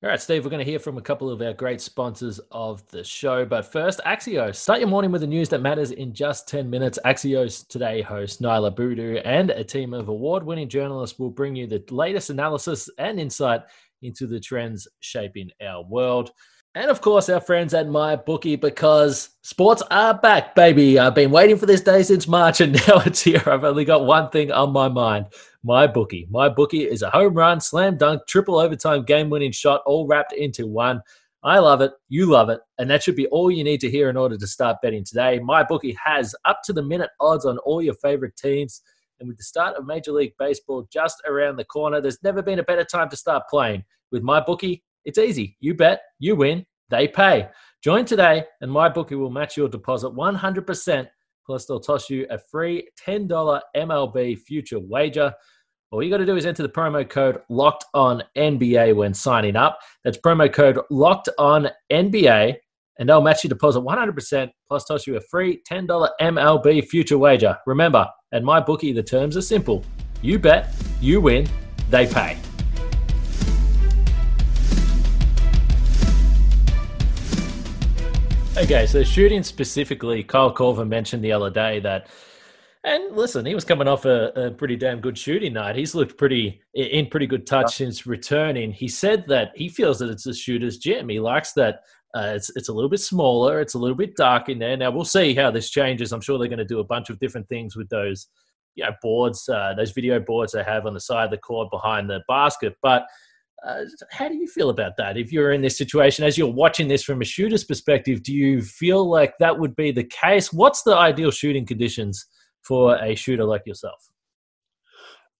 All 0.00 0.08
right, 0.08 0.20
Steve, 0.20 0.44
we're 0.44 0.50
going 0.50 0.64
to 0.64 0.70
hear 0.70 0.78
from 0.78 0.96
a 0.96 1.02
couple 1.02 1.28
of 1.28 1.42
our 1.42 1.52
great 1.52 1.80
sponsors 1.80 2.38
of 2.52 2.86
the 2.86 3.02
show. 3.02 3.44
But 3.44 3.66
first, 3.66 4.00
Axios. 4.06 4.54
Start 4.54 4.78
your 4.78 4.86
morning 4.86 5.10
with 5.10 5.22
the 5.22 5.26
news 5.26 5.48
that 5.48 5.60
matters 5.60 5.90
in 5.90 6.14
just 6.14 6.46
10 6.46 6.70
minutes. 6.70 7.00
Axios 7.04 7.66
Today 7.66 8.00
host 8.00 8.40
Niala 8.40 8.76
Boodhoo 8.76 9.16
and 9.24 9.50
a 9.50 9.64
team 9.64 9.92
of 9.94 10.08
award 10.08 10.44
winning 10.44 10.68
journalists 10.68 11.18
will 11.18 11.30
bring 11.30 11.56
you 11.56 11.66
the 11.66 11.82
latest 11.90 12.30
analysis 12.30 12.88
and 12.98 13.18
insight 13.18 13.62
into 14.02 14.28
the 14.28 14.38
trends 14.38 14.86
shaping 15.00 15.50
our 15.66 15.82
world. 15.82 16.30
And 16.76 16.92
of 16.92 17.00
course, 17.00 17.28
our 17.28 17.40
friends 17.40 17.74
at 17.74 17.88
MyBookie, 17.88 18.60
because 18.60 19.30
sports 19.42 19.82
are 19.90 20.14
back, 20.14 20.54
baby. 20.54 21.00
I've 21.00 21.16
been 21.16 21.32
waiting 21.32 21.56
for 21.56 21.66
this 21.66 21.80
day 21.80 22.04
since 22.04 22.28
March 22.28 22.60
and 22.60 22.72
now 22.86 23.00
it's 23.04 23.22
here. 23.22 23.42
I've 23.46 23.64
only 23.64 23.84
got 23.84 24.06
one 24.06 24.30
thing 24.30 24.52
on 24.52 24.72
my 24.72 24.86
mind 24.86 25.26
MyBookie. 25.68 26.30
My 26.30 26.48
bookie 26.48 26.88
is 26.88 27.02
a 27.02 27.10
home 27.10 27.34
run, 27.34 27.60
slam 27.60 27.98
dunk, 27.98 28.22
triple 28.26 28.58
overtime 28.58 29.02
game 29.02 29.28
winning 29.28 29.52
shot 29.52 29.82
all 29.84 30.06
wrapped 30.06 30.32
into 30.32 30.66
one. 30.66 31.02
I 31.44 31.58
love 31.58 31.82
it. 31.82 31.92
You 32.08 32.24
love 32.24 32.48
it. 32.48 32.60
And 32.78 32.90
that 32.90 33.02
should 33.02 33.16
be 33.16 33.26
all 33.26 33.50
you 33.50 33.62
need 33.62 33.80
to 33.82 33.90
hear 33.90 34.08
in 34.08 34.16
order 34.16 34.38
to 34.38 34.46
start 34.46 34.78
betting 34.82 35.04
today. 35.04 35.38
My 35.40 35.62
bookie 35.62 35.94
has 36.02 36.34
up 36.46 36.60
to 36.64 36.72
the 36.72 36.82
minute 36.82 37.10
odds 37.20 37.44
on 37.44 37.58
all 37.58 37.82
your 37.82 37.92
favorite 37.94 38.34
teams. 38.34 38.80
And 39.20 39.28
with 39.28 39.36
the 39.36 39.42
start 39.42 39.76
of 39.76 39.86
Major 39.86 40.12
League 40.12 40.32
Baseball 40.38 40.88
just 40.90 41.20
around 41.28 41.56
the 41.56 41.64
corner, 41.64 42.00
there's 42.00 42.22
never 42.22 42.40
been 42.40 42.60
a 42.60 42.64
better 42.64 42.84
time 42.84 43.10
to 43.10 43.16
start 43.16 43.42
playing. 43.50 43.84
With 44.10 44.22
MyBookie, 44.22 44.80
it's 45.04 45.18
easy. 45.18 45.58
You 45.60 45.74
bet, 45.74 46.00
you 46.18 46.34
win, 46.34 46.64
they 46.88 47.08
pay. 47.08 47.46
Join 47.82 48.06
today, 48.06 48.44
and 48.62 48.70
MyBookie 48.70 49.18
will 49.18 49.30
match 49.30 49.58
your 49.58 49.68
deposit 49.68 50.14
100%. 50.14 51.08
Plus, 51.44 51.66
they'll 51.66 51.80
toss 51.80 52.08
you 52.08 52.26
a 52.30 52.38
free 52.38 52.88
$10 53.06 53.60
MLB 53.76 54.38
future 54.38 54.78
wager. 54.78 55.32
All 55.90 56.02
you 56.02 56.10
got 56.10 56.18
to 56.18 56.26
do 56.26 56.36
is 56.36 56.44
enter 56.44 56.62
the 56.62 56.68
promo 56.68 57.08
code 57.08 57.40
locked 57.48 57.86
on 57.94 58.22
NBA 58.36 58.94
when 58.94 59.14
signing 59.14 59.56
up. 59.56 59.78
That's 60.04 60.18
promo 60.18 60.52
code 60.52 60.78
locked 60.90 61.30
on 61.38 61.68
NBA, 61.90 62.56
and 62.98 63.08
they'll 63.08 63.22
match 63.22 63.42
your 63.42 63.48
deposit 63.48 63.80
100% 63.80 64.50
plus 64.68 64.84
toss 64.84 65.06
you 65.06 65.16
a 65.16 65.20
free 65.30 65.62
$10 65.66 66.10
MLB 66.20 66.86
future 66.88 67.16
wager. 67.16 67.56
Remember, 67.64 68.06
at 68.32 68.42
MyBookie, 68.42 68.94
the 68.94 69.02
terms 69.02 69.34
are 69.38 69.40
simple 69.40 69.82
you 70.20 70.38
bet, 70.38 70.74
you 71.00 71.22
win, 71.22 71.48
they 71.88 72.06
pay. 72.06 72.36
Okay, 78.58 78.86
so 78.86 79.02
shooting 79.02 79.42
specifically, 79.42 80.22
Kyle 80.22 80.52
Korver 80.52 80.86
mentioned 80.86 81.24
the 81.24 81.32
other 81.32 81.48
day 81.48 81.80
that 81.80 82.08
and 82.84 83.16
listen, 83.16 83.44
he 83.44 83.54
was 83.54 83.64
coming 83.64 83.88
off 83.88 84.04
a, 84.04 84.32
a 84.36 84.50
pretty 84.50 84.76
damn 84.76 85.00
good 85.00 85.18
shooting 85.18 85.54
night. 85.54 85.76
He's 85.76 85.94
looked 85.94 86.16
pretty 86.16 86.60
in 86.74 87.06
pretty 87.06 87.26
good 87.26 87.46
touch 87.46 87.76
since 87.76 88.06
returning. 88.06 88.72
He 88.72 88.88
said 88.88 89.24
that 89.28 89.52
he 89.54 89.68
feels 89.68 89.98
that 89.98 90.10
it's 90.10 90.26
a 90.26 90.34
shooter's 90.34 90.78
gym. 90.78 91.08
He 91.08 91.18
likes 91.18 91.52
that 91.54 91.80
uh, 92.14 92.32
it's 92.36 92.50
it's 92.56 92.68
a 92.68 92.72
little 92.72 92.88
bit 92.88 93.00
smaller, 93.00 93.60
it's 93.60 93.74
a 93.74 93.78
little 93.78 93.96
bit 93.96 94.16
dark 94.16 94.48
in 94.48 94.58
there. 94.58 94.76
Now 94.76 94.90
we'll 94.90 95.04
see 95.04 95.34
how 95.34 95.50
this 95.50 95.70
changes. 95.70 96.12
I'm 96.12 96.20
sure 96.20 96.38
they're 96.38 96.48
going 96.48 96.58
to 96.58 96.64
do 96.64 96.80
a 96.80 96.84
bunch 96.84 97.10
of 97.10 97.18
different 97.18 97.48
things 97.48 97.76
with 97.76 97.88
those, 97.88 98.28
you 98.74 98.84
know, 98.84 98.92
boards, 99.02 99.48
uh, 99.48 99.74
those 99.76 99.90
video 99.90 100.20
boards 100.20 100.52
they 100.52 100.62
have 100.62 100.86
on 100.86 100.94
the 100.94 101.00
side 101.00 101.24
of 101.24 101.30
the 101.30 101.38
court 101.38 101.70
behind 101.70 102.08
the 102.08 102.22
basket, 102.28 102.76
but 102.82 103.06
uh, 103.66 103.82
how 104.12 104.28
do 104.28 104.36
you 104.36 104.46
feel 104.46 104.70
about 104.70 104.96
that? 104.96 105.16
If 105.16 105.32
you're 105.32 105.52
in 105.52 105.62
this 105.62 105.76
situation, 105.76 106.24
as 106.24 106.38
you're 106.38 106.46
watching 106.46 106.86
this 106.86 107.02
from 107.02 107.20
a 107.20 107.24
shooter's 107.24 107.64
perspective, 107.64 108.22
do 108.22 108.32
you 108.32 108.62
feel 108.62 109.08
like 109.08 109.34
that 109.40 109.58
would 109.58 109.74
be 109.74 109.90
the 109.90 110.04
case? 110.04 110.52
What's 110.52 110.82
the 110.82 110.96
ideal 110.96 111.32
shooting 111.32 111.66
conditions 111.66 112.24
for 112.68 112.96
a 113.02 113.14
shooter 113.14 113.44
like 113.44 113.62
yourself? 113.66 114.10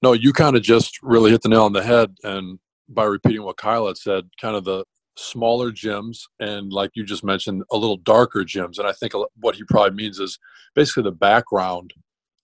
No, 0.02 0.12
you 0.12 0.32
kind 0.32 0.56
of 0.56 0.62
just 0.62 0.99
really 1.02 1.30
hit 1.30 1.42
the 1.42 1.49
nail 1.49 1.64
on 1.64 1.73
the 1.73 1.82
head. 1.82 2.16
And 2.25 2.58
by 2.88 3.04
repeating 3.04 3.42
what 3.42 3.58
Kyle 3.58 3.87
had 3.87 3.99
said, 3.99 4.30
kind 4.40 4.56
of 4.56 4.64
the 4.64 4.85
smaller 5.16 5.70
gyms 5.70 6.23
and, 6.40 6.73
like 6.73 6.92
you 6.94 7.04
just 7.04 7.25
mentioned, 7.25 7.64
a 7.70 7.76
little 7.76 7.97
darker 7.97 8.40
gyms. 8.40 8.78
And 8.78 8.88
I 8.88 8.92
think 8.92 9.12
what 9.40 9.56
he 9.56 9.64
probably 9.64 9.97
means 9.97 10.18
is 10.18 10.38
basically 10.75 11.02
the 11.02 11.12
background 11.12 11.92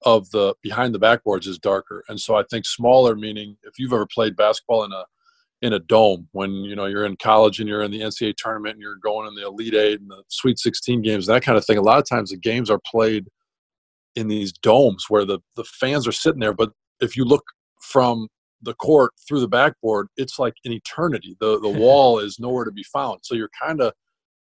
of 0.02 0.30
the 0.30 0.54
behind 0.62 0.94
the 0.94 1.00
backboards 1.00 1.46
is 1.46 1.58
darker. 1.58 2.04
And 2.08 2.20
so 2.20 2.36
I 2.36 2.44
think 2.50 2.66
smaller, 2.66 3.16
meaning 3.16 3.56
if 3.62 3.78
you've 3.78 3.92
ever 3.92 4.06
played 4.06 4.36
basketball 4.36 4.84
in 4.84 4.92
a 4.92 5.04
in 5.62 5.72
a 5.72 5.78
dome 5.78 6.28
when 6.32 6.50
you 6.50 6.76
know 6.76 6.84
you're 6.84 7.06
in 7.06 7.16
college 7.16 7.58
and 7.58 7.68
you're 7.68 7.80
in 7.80 7.90
the 7.90 8.00
NCAA 8.00 8.34
tournament 8.36 8.74
and 8.74 8.82
you're 8.82 8.96
going 8.96 9.26
in 9.26 9.34
the 9.34 9.46
Elite 9.46 9.74
Eight 9.74 10.00
and 10.00 10.10
the 10.10 10.22
Sweet 10.28 10.58
16 10.58 11.00
games, 11.00 11.26
that 11.26 11.42
kind 11.42 11.56
of 11.56 11.64
thing. 11.64 11.78
A 11.78 11.82
lot 11.82 11.98
of 11.98 12.06
times 12.06 12.30
the 12.30 12.36
games 12.36 12.68
are 12.68 12.80
played 12.84 13.28
in 14.16 14.28
these 14.28 14.52
domes 14.52 15.06
where 15.08 15.24
the 15.24 15.40
the 15.56 15.64
fans 15.64 16.06
are 16.06 16.12
sitting 16.12 16.40
there, 16.40 16.54
but 16.54 16.70
if 17.00 17.16
you 17.16 17.24
look 17.24 17.44
from 17.80 18.28
the 18.62 18.74
court 18.74 19.12
through 19.26 19.40
the 19.40 19.48
backboard, 19.48 20.08
it's 20.16 20.38
like 20.38 20.54
an 20.64 20.72
eternity. 20.72 21.36
The 21.40 21.60
the 21.60 21.68
wall 21.80 22.18
is 22.18 22.38
nowhere 22.38 22.64
to 22.64 22.72
be 22.72 22.84
found. 22.84 23.20
So 23.22 23.34
you're 23.34 23.50
kind 23.60 23.80
of 23.80 23.92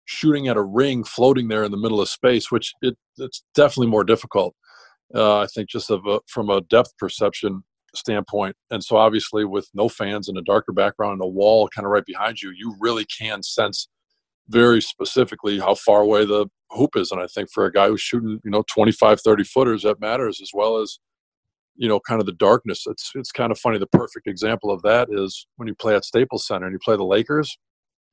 shooting 0.06 0.48
at 0.48 0.56
a 0.56 0.62
ring 0.62 1.04
floating 1.04 1.48
there 1.48 1.62
in 1.62 1.70
the 1.70 1.76
middle 1.76 2.00
of 2.00 2.08
space, 2.08 2.50
which 2.50 2.72
it, 2.82 2.96
it's 3.18 3.44
definitely 3.54 3.86
more 3.86 4.04
difficult. 4.04 4.54
Uh, 5.14 5.40
I 5.40 5.46
think 5.46 5.68
just 5.68 5.90
of 5.90 6.04
a, 6.06 6.20
from 6.26 6.50
a 6.50 6.60
depth 6.62 6.96
perception 6.98 7.62
standpoint. 7.94 8.56
And 8.70 8.82
so, 8.82 8.96
obviously, 8.96 9.44
with 9.44 9.68
no 9.74 9.88
fans 9.88 10.28
and 10.28 10.38
a 10.38 10.42
darker 10.42 10.72
background 10.72 11.14
and 11.14 11.22
a 11.22 11.26
wall 11.26 11.68
kind 11.68 11.84
of 11.84 11.90
right 11.90 12.04
behind 12.04 12.42
you, 12.42 12.50
you 12.50 12.74
really 12.80 13.04
can 13.06 13.42
sense 13.42 13.88
very 14.50 14.80
specifically 14.82 15.58
how 15.58 15.74
far 15.74 16.00
away 16.00 16.24
the 16.24 16.46
hoop 16.70 16.96
is. 16.96 17.10
And 17.10 17.20
I 17.20 17.26
think 17.26 17.48
for 17.52 17.64
a 17.64 17.72
guy 17.72 17.88
who's 17.88 18.00
shooting, 18.00 18.40
you 18.44 18.50
know, 18.50 18.64
25, 18.72 19.20
30 19.20 19.44
footers, 19.44 19.82
that 19.82 20.00
matters 20.00 20.40
as 20.42 20.50
well 20.52 20.78
as, 20.78 20.98
you 21.76 21.88
know, 21.88 22.00
kind 22.00 22.20
of 22.20 22.26
the 22.26 22.32
darkness. 22.32 22.84
It's, 22.86 23.12
it's 23.14 23.32
kind 23.32 23.52
of 23.52 23.58
funny. 23.58 23.78
The 23.78 23.86
perfect 23.86 24.26
example 24.26 24.70
of 24.70 24.82
that 24.82 25.08
is 25.10 25.46
when 25.56 25.68
you 25.68 25.74
play 25.74 25.94
at 25.94 26.04
Staples 26.04 26.46
Center 26.46 26.66
and 26.66 26.74
you 26.74 26.80
play 26.84 26.96
the 26.96 27.04
Lakers, 27.04 27.56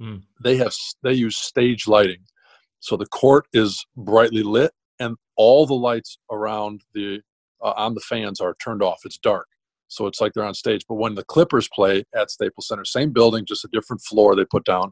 mm. 0.01 0.21
they 0.43 0.57
have, 0.57 0.73
they 1.03 1.13
use 1.13 1.37
stage 1.37 1.87
lighting. 1.87 2.23
So 2.79 2.95
the 2.95 3.07
court 3.07 3.45
is 3.53 3.83
brightly 3.95 4.43
lit 4.43 4.71
and 4.99 5.15
all 5.35 5.65
the 5.65 5.73
lights 5.73 6.17
around 6.31 6.81
the, 6.93 7.21
uh, 7.63 7.73
on 7.75 7.95
the 7.95 8.01
fans 8.01 8.39
are 8.39 8.55
turned 8.63 8.83
off. 8.83 8.99
It's 9.03 9.17
dark 9.17 9.47
so 9.89 10.05
it's 10.07 10.19
like 10.19 10.33
they're 10.33 10.43
on 10.43 10.53
stage. 10.53 10.85
But 10.87 10.95
when 10.95 11.15
the 11.15 11.23
Clippers 11.23 11.69
play 11.73 12.03
at 12.15 12.29
Staples 12.29 12.67
Center, 12.67 12.85
same 12.85 13.11
building, 13.11 13.45
just 13.45 13.65
a 13.65 13.69
different 13.69 14.01
floor 14.01 14.35
they 14.35 14.45
put 14.45 14.65
down, 14.65 14.91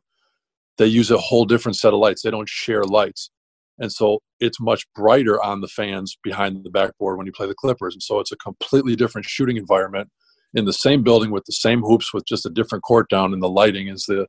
they 0.78 0.88
use 0.88 1.12
a 1.12 1.18
whole 1.18 1.46
different 1.46 1.78
set 1.78 1.94
of 1.94 2.00
lights. 2.00 2.22
They 2.22 2.32
don't 2.32 2.50
share 2.50 2.84
lights. 2.84 3.32
And 3.80 3.92
so 3.92 4.20
it's 4.40 4.60
much 4.60 4.86
brighter 4.96 5.42
on 5.44 5.62
the 5.62 5.68
fans 5.68 6.18
behind 6.24 6.64
the 6.64 6.70
backboard 6.70 7.18
when 7.18 7.26
you 7.26 7.34
play 7.34 7.48
the 7.48 7.56
Clippers. 7.56 7.94
And 7.94 8.04
so 8.04 8.20
it's 8.20 8.32
a 8.32 8.38
completely 8.38 8.96
different 8.96 9.26
shooting 9.26 9.58
environment 9.58 10.10
in 10.54 10.66
the 10.66 10.74
same 10.74 11.04
building 11.04 11.32
with 11.32 11.44
the 11.46 11.52
same 11.52 11.82
hoops 11.82 12.14
with 12.14 12.26
just 12.26 12.46
a 12.46 12.50
different 12.50 12.84
court 12.84 13.10
down 13.10 13.34
and 13.34 13.44
the 13.44 13.50
lighting 13.50 13.88
is 13.88 14.06
the 14.06 14.26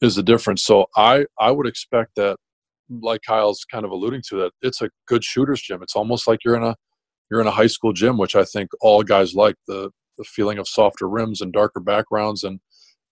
is 0.00 0.14
the 0.14 0.22
difference. 0.22 0.62
So 0.64 0.86
I 0.96 1.26
I 1.40 1.50
would 1.50 1.66
expect 1.66 2.12
that 2.16 2.36
like 2.88 3.22
Kyle's 3.26 3.64
kind 3.70 3.84
of 3.84 3.90
alluding 3.90 4.22
to 4.28 4.36
that 4.36 4.52
it's 4.62 4.80
a 4.82 4.90
good 5.08 5.24
shooter's 5.24 5.60
gym. 5.60 5.82
It's 5.82 5.96
almost 5.96 6.28
like 6.28 6.40
you're 6.44 6.56
in 6.56 6.62
a 6.62 6.76
you're 7.30 7.40
in 7.40 7.48
a 7.48 7.52
high 7.52 7.66
school 7.66 7.92
gym, 7.92 8.18
which 8.18 8.36
I 8.36 8.44
think 8.44 8.70
all 8.80 9.02
guys 9.02 9.34
like 9.34 9.56
the 9.66 9.90
the 10.18 10.24
feeling 10.24 10.58
of 10.58 10.68
softer 10.68 11.08
rims 11.08 11.40
and 11.40 11.52
darker 11.52 11.80
backgrounds 11.80 12.44
and 12.44 12.60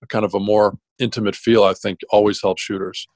kind 0.09 0.25
of 0.25 0.35
a 0.35 0.41
more 0.41 0.75
intimate 0.99 1.37
feel. 1.37 1.65
I 1.65 1.75
think 1.75 2.01
always 2.11 2.41
helps 2.43 2.63
shooters. 2.63 3.07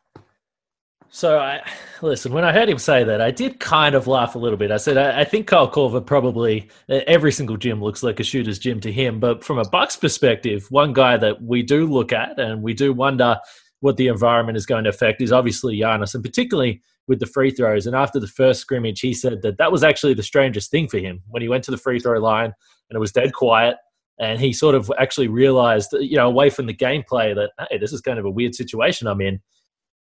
So 1.10 1.38
I 1.38 1.62
listen. 2.02 2.32
When 2.32 2.44
I 2.44 2.52
heard 2.52 2.68
him 2.68 2.78
say 2.78 3.02
that, 3.02 3.20
I 3.22 3.30
did 3.30 3.60
kind 3.60 3.94
of 3.94 4.06
laugh 4.06 4.34
a 4.34 4.38
little 4.38 4.58
bit. 4.58 4.70
I 4.70 4.76
said, 4.76 4.98
I, 4.98 5.20
I 5.20 5.24
think 5.24 5.46
Kyle 5.46 5.70
Korver 5.70 6.04
probably 6.04 6.70
every 6.88 7.32
single 7.32 7.56
gym 7.56 7.82
looks 7.82 8.02
like 8.02 8.20
a 8.20 8.24
shooter's 8.24 8.58
gym 8.58 8.78
to 8.80 8.92
him. 8.92 9.18
But 9.18 9.42
from 9.42 9.58
a 9.58 9.68
Bucks 9.68 9.96
perspective, 9.96 10.66
one 10.70 10.92
guy 10.92 11.16
that 11.16 11.40
we 11.42 11.62
do 11.62 11.86
look 11.86 12.12
at 12.12 12.38
and 12.38 12.62
we 12.62 12.74
do 12.74 12.92
wonder 12.92 13.38
what 13.80 13.96
the 13.96 14.08
environment 14.08 14.58
is 14.58 14.66
going 14.66 14.84
to 14.84 14.90
affect 14.90 15.22
is 15.22 15.32
obviously 15.32 15.78
Giannis, 15.78 16.14
and 16.14 16.22
particularly 16.22 16.82
with 17.06 17.20
the 17.20 17.26
free 17.26 17.50
throws. 17.50 17.86
And 17.86 17.96
after 17.96 18.20
the 18.20 18.26
first 18.26 18.60
scrimmage, 18.60 19.00
he 19.00 19.14
said 19.14 19.40
that 19.42 19.56
that 19.56 19.72
was 19.72 19.82
actually 19.82 20.14
the 20.14 20.22
strangest 20.22 20.70
thing 20.70 20.88
for 20.88 20.98
him 20.98 21.22
when 21.28 21.40
he 21.40 21.48
went 21.48 21.64
to 21.64 21.70
the 21.70 21.78
free 21.78 22.00
throw 22.00 22.18
line 22.18 22.52
and 22.90 22.96
it 22.96 23.00
was 23.00 23.12
dead 23.12 23.32
quiet. 23.32 23.76
And 24.20 24.40
he 24.40 24.52
sort 24.52 24.74
of 24.74 24.90
actually 24.98 25.28
realized, 25.28 25.92
you 25.92 26.16
know, 26.16 26.26
away 26.26 26.50
from 26.50 26.66
the 26.66 26.74
gameplay, 26.74 27.34
that 27.34 27.50
hey, 27.70 27.78
this 27.78 27.92
is 27.92 28.00
kind 28.00 28.18
of 28.18 28.24
a 28.24 28.30
weird 28.30 28.54
situation 28.54 29.06
I'm 29.06 29.20
in. 29.20 29.40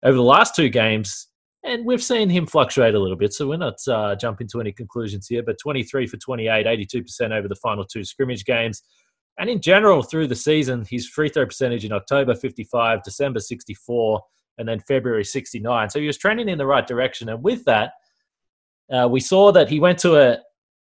Over 0.04 0.16
the 0.16 0.24
last 0.24 0.56
two 0.56 0.70
games, 0.70 1.28
and 1.64 1.86
we've 1.86 2.02
seen 2.02 2.30
him 2.30 2.48
fluctuate 2.48 2.96
a 2.96 3.00
little 3.00 3.18
bit, 3.18 3.34
so 3.34 3.48
we're 3.48 3.58
not 3.58 3.76
uh, 3.88 4.16
jumping 4.16 4.48
to 4.48 4.62
any 4.62 4.72
conclusions 4.72 5.28
here. 5.28 5.44
But 5.44 5.58
23 5.62 6.08
for 6.08 6.18
28, 6.18 6.66
82% 6.66 7.32
over 7.32 7.48
the 7.48 7.56
final 7.56 7.86
two 7.86 8.04
scrimmage 8.04 8.46
games. 8.46 8.82
And 9.40 9.50
in 9.50 9.62
general, 9.62 10.02
through 10.02 10.28
the 10.28 10.36
season, 10.36 10.86
his 10.90 11.08
free 11.08 11.30
throw 11.30 11.46
percentage 11.46 11.86
in 11.86 11.92
October 11.92 12.36
55, 12.36 13.04
December 13.04 13.40
64, 13.40 14.22
and 14.58 14.68
then 14.68 14.80
February 14.82 15.24
69. 15.24 15.90
So 15.90 16.00
he 16.00 16.08
was 16.08 16.18
trending 16.18 16.50
in 16.50 16.58
the 16.58 16.66
right 16.66 16.86
direction. 16.86 17.30
And 17.30 17.42
with 17.42 17.64
that, 17.66 17.94
uh, 18.92 19.08
we 19.10 19.22
saw 19.22 19.52
that 19.54 19.70
he 19.70 19.80
went 19.80 19.98
to 20.00 20.18
a, 20.18 20.40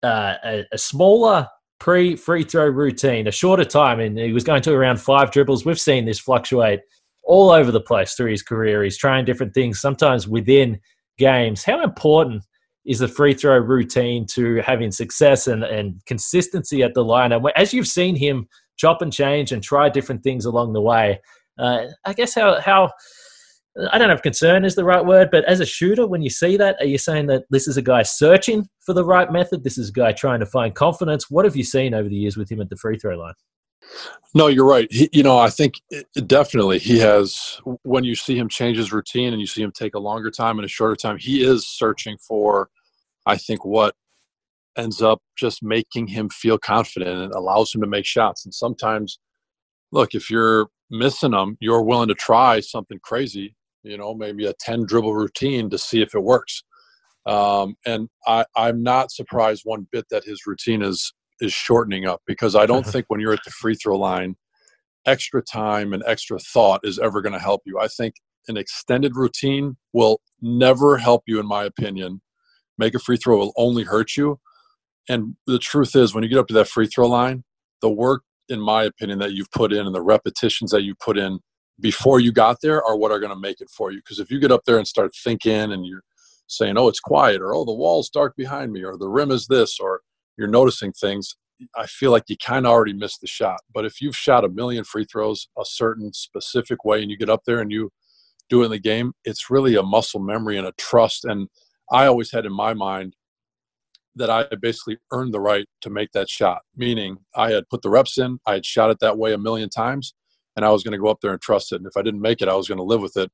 uh, 0.07 0.35
a, 0.45 0.65
a, 0.73 0.79
smaller 0.79 1.47
pre 1.79 2.17
free 2.17 2.45
throw 2.45 2.67
routine, 2.69 3.27
a 3.27 3.33
shorter 3.33 3.65
time, 3.65 4.01
and 4.01 4.19
he 4.19 4.33
was 4.33 4.45
going 4.45 4.63
to 4.63 4.75
around 4.75 5.01
five 5.01 5.31
dribbles. 5.31 5.65
We've 5.65 5.81
seen 5.81 6.05
this 6.05 6.19
fluctuate 6.19 6.81
all 7.23 7.51
over 7.51 7.71
the 7.71 7.81
place 7.81 8.15
through 8.15 8.31
his 8.31 8.43
career. 8.43 8.83
He's 8.83 8.97
trying 8.97 9.25
different 9.25 9.55
things, 9.55 9.81
sometimes 9.81 10.27
within 10.27 10.81
games. 11.19 11.65
How 11.65 11.83
important 11.83 12.45
is 12.85 13.01
the 13.01 13.09
free 13.09 13.35
throw 13.35 13.59
routine 13.59 14.27
to 14.27 14.57
having 14.63 14.91
success 14.91 15.47
and, 15.47 15.63
and 15.63 16.05
consistency 16.07 16.83
at 16.83 16.95
the 16.95 17.05
line? 17.05 17.33
And 17.33 17.47
as 17.55 17.75
you've 17.75 17.87
seen 17.87 18.17
him 18.17 18.49
chop 18.77 19.03
and 19.03 19.13
change 19.13 19.53
and 19.53 19.63
try 19.63 19.89
different 19.89 20.23
things 20.23 20.47
along 20.47 20.73
the 20.73 20.81
way, 20.81 21.21
uh, 21.59 21.87
I 22.05 22.13
guess 22.15 22.35
how 22.35 22.61
how 22.61 22.93
I 23.93 23.99
don't 23.99 24.09
know 24.09 24.15
if 24.15 24.23
concern 24.23 24.65
is 24.65 24.75
the 24.75 24.85
right 24.85 25.05
word, 25.05 25.31
but 25.31 25.45
as 25.45 25.61
a 25.61 25.67
shooter, 25.67 26.07
when 26.07 26.23
you 26.23 26.31
see 26.31 26.57
that, 26.57 26.77
are 26.81 26.87
you 26.87 26.99
saying 26.99 27.27
that 27.27 27.45
this 27.51 27.69
is 27.69 27.77
a 27.77 27.83
guy 27.83 28.03
searching 28.03 28.69
for 28.81 28.93
the 28.93 29.05
right 29.05 29.31
method? 29.31 29.63
This 29.63 29.79
is 29.79 29.91
a 29.91 29.93
guy 29.93 30.13
trying 30.13 30.41
to 30.41 30.47
find 30.47 30.75
confidence. 30.75 31.31
What 31.31 31.45
have 31.45 31.55
you 31.55 31.65
seen 31.65 31.95
over 31.95 32.09
the 32.09 32.17
years 32.17 32.37
with 32.37 32.51
him 32.51 32.61
at 32.61 32.71
the 32.71 32.77
free 32.77 32.99
throw 32.99 33.17
line? 33.17 33.35
No, 34.35 34.49
you're 34.49 34.67
right. 34.67 34.89
He, 34.91 35.09
you 35.13 35.23
know, 35.23 35.39
I 35.39 35.49
think 35.49 35.75
it, 35.91 36.07
definitely 36.27 36.79
he 36.79 36.99
has. 36.99 37.61
When 37.83 38.05
you 38.05 38.15
see 38.15 38.37
him 38.37 38.49
change 38.49 38.77
his 38.77 38.93
routine 38.93 39.33
and 39.33 39.41
you 39.41 39.47
see 39.47 39.63
him 39.63 39.73
take 39.73 39.95
a 39.95 40.01
longer 40.01 40.31
time 40.31 40.59
and 40.59 40.65
a 40.65 40.69
shorter 40.69 40.97
time, 40.97 41.17
he 41.17 41.45
is 41.45 41.67
searching 41.67 42.19
for, 42.19 42.71
I 43.27 43.37
think, 43.37 43.65
what 43.65 43.95
ends 44.77 45.01
up 45.03 45.21
just 45.37 45.63
making 45.63 46.09
him 46.09 46.29
feel 46.29 46.59
confident 46.59 47.19
and 47.19 47.33
allows 47.33 47.75
him 47.75 47.81
to 47.81 47.87
make 47.87 48.07
shots. 48.07 48.45
And 48.45 48.53
sometimes, 48.53 49.19
look, 49.93 50.15
if 50.15 50.31
you're 50.31 50.67
missing 50.91 51.31
them, 51.31 51.57
you're 51.61 51.83
willing 51.83 52.09
to 52.09 52.15
try 52.15 52.61
something 52.61 52.99
crazy 53.03 53.55
you 53.83 53.97
know, 53.97 54.15
maybe 54.15 54.47
a 54.47 54.55
10 54.61 54.87
dribble 54.87 55.15
routine 55.15 55.71
to 55.71 55.79
see 55.79 56.03
if 56.03 56.15
it 56.15 56.23
works. 56.23 56.63
Um, 57.27 57.77
and 57.85 58.09
I, 58.27 58.45
I'm 58.57 58.83
not 58.83 59.11
surprised 59.11 59.63
one 59.65 59.87
bit 59.93 60.07
that 60.11 60.25
his 60.25 60.47
routine 60.47 60.83
is 60.83 61.13
is 61.41 61.53
shortening 61.53 62.05
up 62.05 62.21
because 62.27 62.57
I 62.57 62.67
don't 62.67 62.87
think 62.87 63.07
when 63.09 63.21
you're 63.21 63.33
at 63.33 63.45
the 63.45 63.51
free 63.51 63.75
throw 63.75 63.97
line, 63.97 64.37
extra 65.07 65.43
time 65.43 65.93
and 65.93 66.03
extra 66.07 66.39
thought 66.39 66.81
is 66.85 66.99
ever 66.99 67.23
going 67.23 67.33
to 67.33 67.39
help 67.39 67.63
you. 67.65 67.79
I 67.79 67.89
think 67.89 68.15
an 68.49 68.57
extended 68.57 69.15
routine 69.15 69.77
will 69.93 70.21
never 70.41 70.97
help 70.97 71.25
you, 71.27 71.39
in 71.39 71.47
my 71.47 71.65
opinion. 71.65 72.23
Make 72.79 72.95
a 72.95 72.99
free 72.99 73.17
throw 73.17 73.39
will 73.39 73.53
only 73.57 73.85
hurt 73.85 74.17
you. 74.17 74.41
And 75.09 75.37
the 75.47 75.59
truth 75.59 75.97
is, 75.97 76.15
when 76.15 76.23
you 76.23 76.31
get 76.31 76.39
up 76.39 76.49
to 76.49 76.55
that 76.55 76.69
free 76.69 76.87
throw 76.87 77.09
line, 77.09 77.45
the 77.81 77.91
work, 77.91 78.23
in 78.49 78.61
my 78.61 78.85
opinion, 78.85 79.19
that 79.19 79.33
you've 79.33 79.51
put 79.51 79.73
in 79.73 79.87
and 79.87 79.95
the 79.95 80.03
repetitions 80.03 80.71
that 80.71 80.83
you've 80.83 80.99
put 80.99 81.19
in 81.19 81.41
before 81.81 82.21
you 82.21 82.33
got 82.33 82.61
there 82.61 82.83
are 82.83 82.97
what 82.97 83.13
are 83.13 83.21
going 83.21 83.33
to 83.33 83.39
make 83.39 83.61
it 83.61 83.71
for 83.71 83.91
you. 83.93 83.99
Because 83.99 84.19
if 84.19 84.31
you 84.31 84.41
get 84.41 84.53
up 84.53 84.65
there 84.67 84.79
and 84.79 84.87
start 84.87 85.13
thinking 85.15 85.73
and 85.73 85.87
you're 85.87 86.03
saying, 86.47 86.77
oh, 86.79 86.89
it's 86.89 87.01
quiet, 87.01 87.41
or 87.41 87.55
oh, 87.55 87.65
the 87.65 87.75
wall's 87.75 88.11
dark 88.11 88.35
behind 88.37 88.73
me, 88.73 88.83
or 88.85 88.97
the 88.97 89.09
rim 89.09 89.31
is 89.31 89.47
this, 89.47 89.79
or 89.79 90.01
you're 90.37 90.49
noticing 90.49 90.93
things, 90.93 91.37
I 91.77 91.87
feel 91.87 92.11
like 92.11 92.25
you 92.29 92.37
kind 92.37 92.67
of 92.67 92.73
already 92.73 92.93
missed 92.93 93.21
the 93.21 93.27
shot. 93.27 93.61
But 93.73 93.85
if 93.85 94.01
you've 94.01 94.17
shot 94.17 94.45
a 94.45 94.49
million 94.49 94.85
free 94.85 95.05
throws 95.05 95.49
a 95.59 95.65
certain 95.65 96.13
specific 96.13 96.85
way 96.85 97.03
and 97.03 97.11
you 97.11 97.17
get 97.17 97.31
up 97.31 97.43
there 97.45 97.61
and 97.61 97.71
you 97.71 97.91
do 98.49 98.63
it 98.63 98.67
in 98.67 98.71
the 98.71 98.79
game, 98.79 99.13
it's 99.25 99.51
really 99.51 99.75
a 99.77 99.83
muscle 99.83 100.21
memory 100.21 100.57
and 100.57 100.67
a 100.67 100.73
trust. 100.79 101.25
And 101.25 101.49
I 101.91 102.07
always 102.07 102.31
had 102.33 102.47
in 102.47 102.53
my 102.53 102.75
mind 102.75 103.15
that 104.15 104.31
I 104.31 104.47
basically 104.61 104.99
earned 105.13 105.33
the 105.33 105.41
right 105.41 105.67
to 105.83 105.91
make 105.91 106.13
that 106.13 106.29
shot, 106.29 106.63
meaning 106.77 107.19
I 107.37 107.51
had 107.53 107.69
put 107.69 107.83
the 107.83 107.91
reps 107.91 108.19
in, 108.19 108.39
I 108.47 108.55
had 108.55 108.67
shot 108.67 108.91
it 108.91 108.99
that 109.01 109.19
way 109.19 109.33
a 109.33 109.39
million 109.39 109.69
times, 109.69 110.15
and 110.59 110.65
I 110.65 110.71
was 110.71 110.83
going 110.83 110.91
to 110.91 110.99
go 110.99 111.07
up 111.07 111.21
there 111.23 111.31
and 111.31 111.41
trust 111.41 111.71
it. 111.71 111.77
And 111.77 111.87
if 111.87 111.97
I 111.97 112.03
didn't 112.03 112.21
make 112.21 112.43
it, 112.43 112.49
I 112.49 112.55
was 112.57 112.67
going 112.67 112.79
to 112.79 112.85
live 112.85 113.01
with 113.01 113.17
it. 113.17 113.31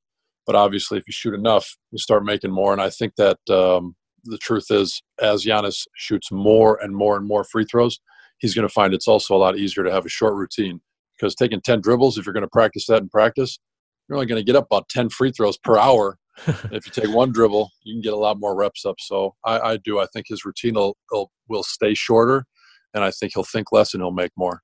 But 0.46 0.56
obviously, 0.56 0.98
if 0.98 1.04
you 1.06 1.12
shoot 1.12 1.32
enough, 1.32 1.74
you 1.90 1.96
start 1.96 2.22
making 2.22 2.50
more. 2.50 2.74
And 2.74 2.82
I 2.82 2.90
think 2.90 3.14
that 3.16 3.38
um, 3.48 3.96
the 4.24 4.36
truth 4.36 4.66
is, 4.68 5.02
as 5.22 5.42
Giannis 5.42 5.86
shoots 5.96 6.30
more 6.30 6.78
and 6.82 6.94
more 6.94 7.16
and 7.16 7.26
more 7.26 7.42
free 7.42 7.64
throws, 7.64 7.98
he's 8.40 8.54
going 8.54 8.68
to 8.68 8.72
find 8.72 8.92
it's 8.92 9.08
also 9.08 9.34
a 9.34 9.38
lot 9.38 9.56
easier 9.56 9.82
to 9.84 9.90
have 9.90 10.04
a 10.04 10.10
short 10.10 10.34
routine 10.34 10.82
because 11.16 11.34
taking 11.34 11.62
10 11.62 11.80
dribbles, 11.80 12.18
if 12.18 12.26
you're 12.26 12.34
going 12.34 12.42
to 12.42 12.48
practice 12.48 12.84
that 12.88 13.00
in 13.00 13.08
practice, 13.08 13.58
you're 14.06 14.16
only 14.16 14.26
going 14.26 14.38
to 14.38 14.44
get 14.44 14.54
up 14.54 14.66
about 14.66 14.90
10 14.90 15.08
free 15.08 15.32
throws 15.32 15.56
per 15.56 15.78
hour. 15.78 16.18
if 16.46 16.84
you 16.84 16.92
take 16.92 17.14
one 17.14 17.32
dribble, 17.32 17.70
you 17.84 17.94
can 17.94 18.02
get 18.02 18.12
a 18.12 18.18
lot 18.18 18.38
more 18.38 18.54
reps 18.54 18.84
up. 18.84 18.96
So 18.98 19.34
I, 19.46 19.60
I 19.60 19.76
do. 19.78 19.98
I 19.98 20.04
think 20.12 20.26
his 20.28 20.44
routine 20.44 20.74
will, 20.74 20.94
will, 21.10 21.30
will 21.48 21.62
stay 21.62 21.94
shorter, 21.94 22.44
and 22.92 23.02
I 23.02 23.12
think 23.12 23.32
he'll 23.34 23.44
think 23.44 23.72
less 23.72 23.94
and 23.94 24.02
he'll 24.02 24.10
make 24.10 24.32
more. 24.36 24.60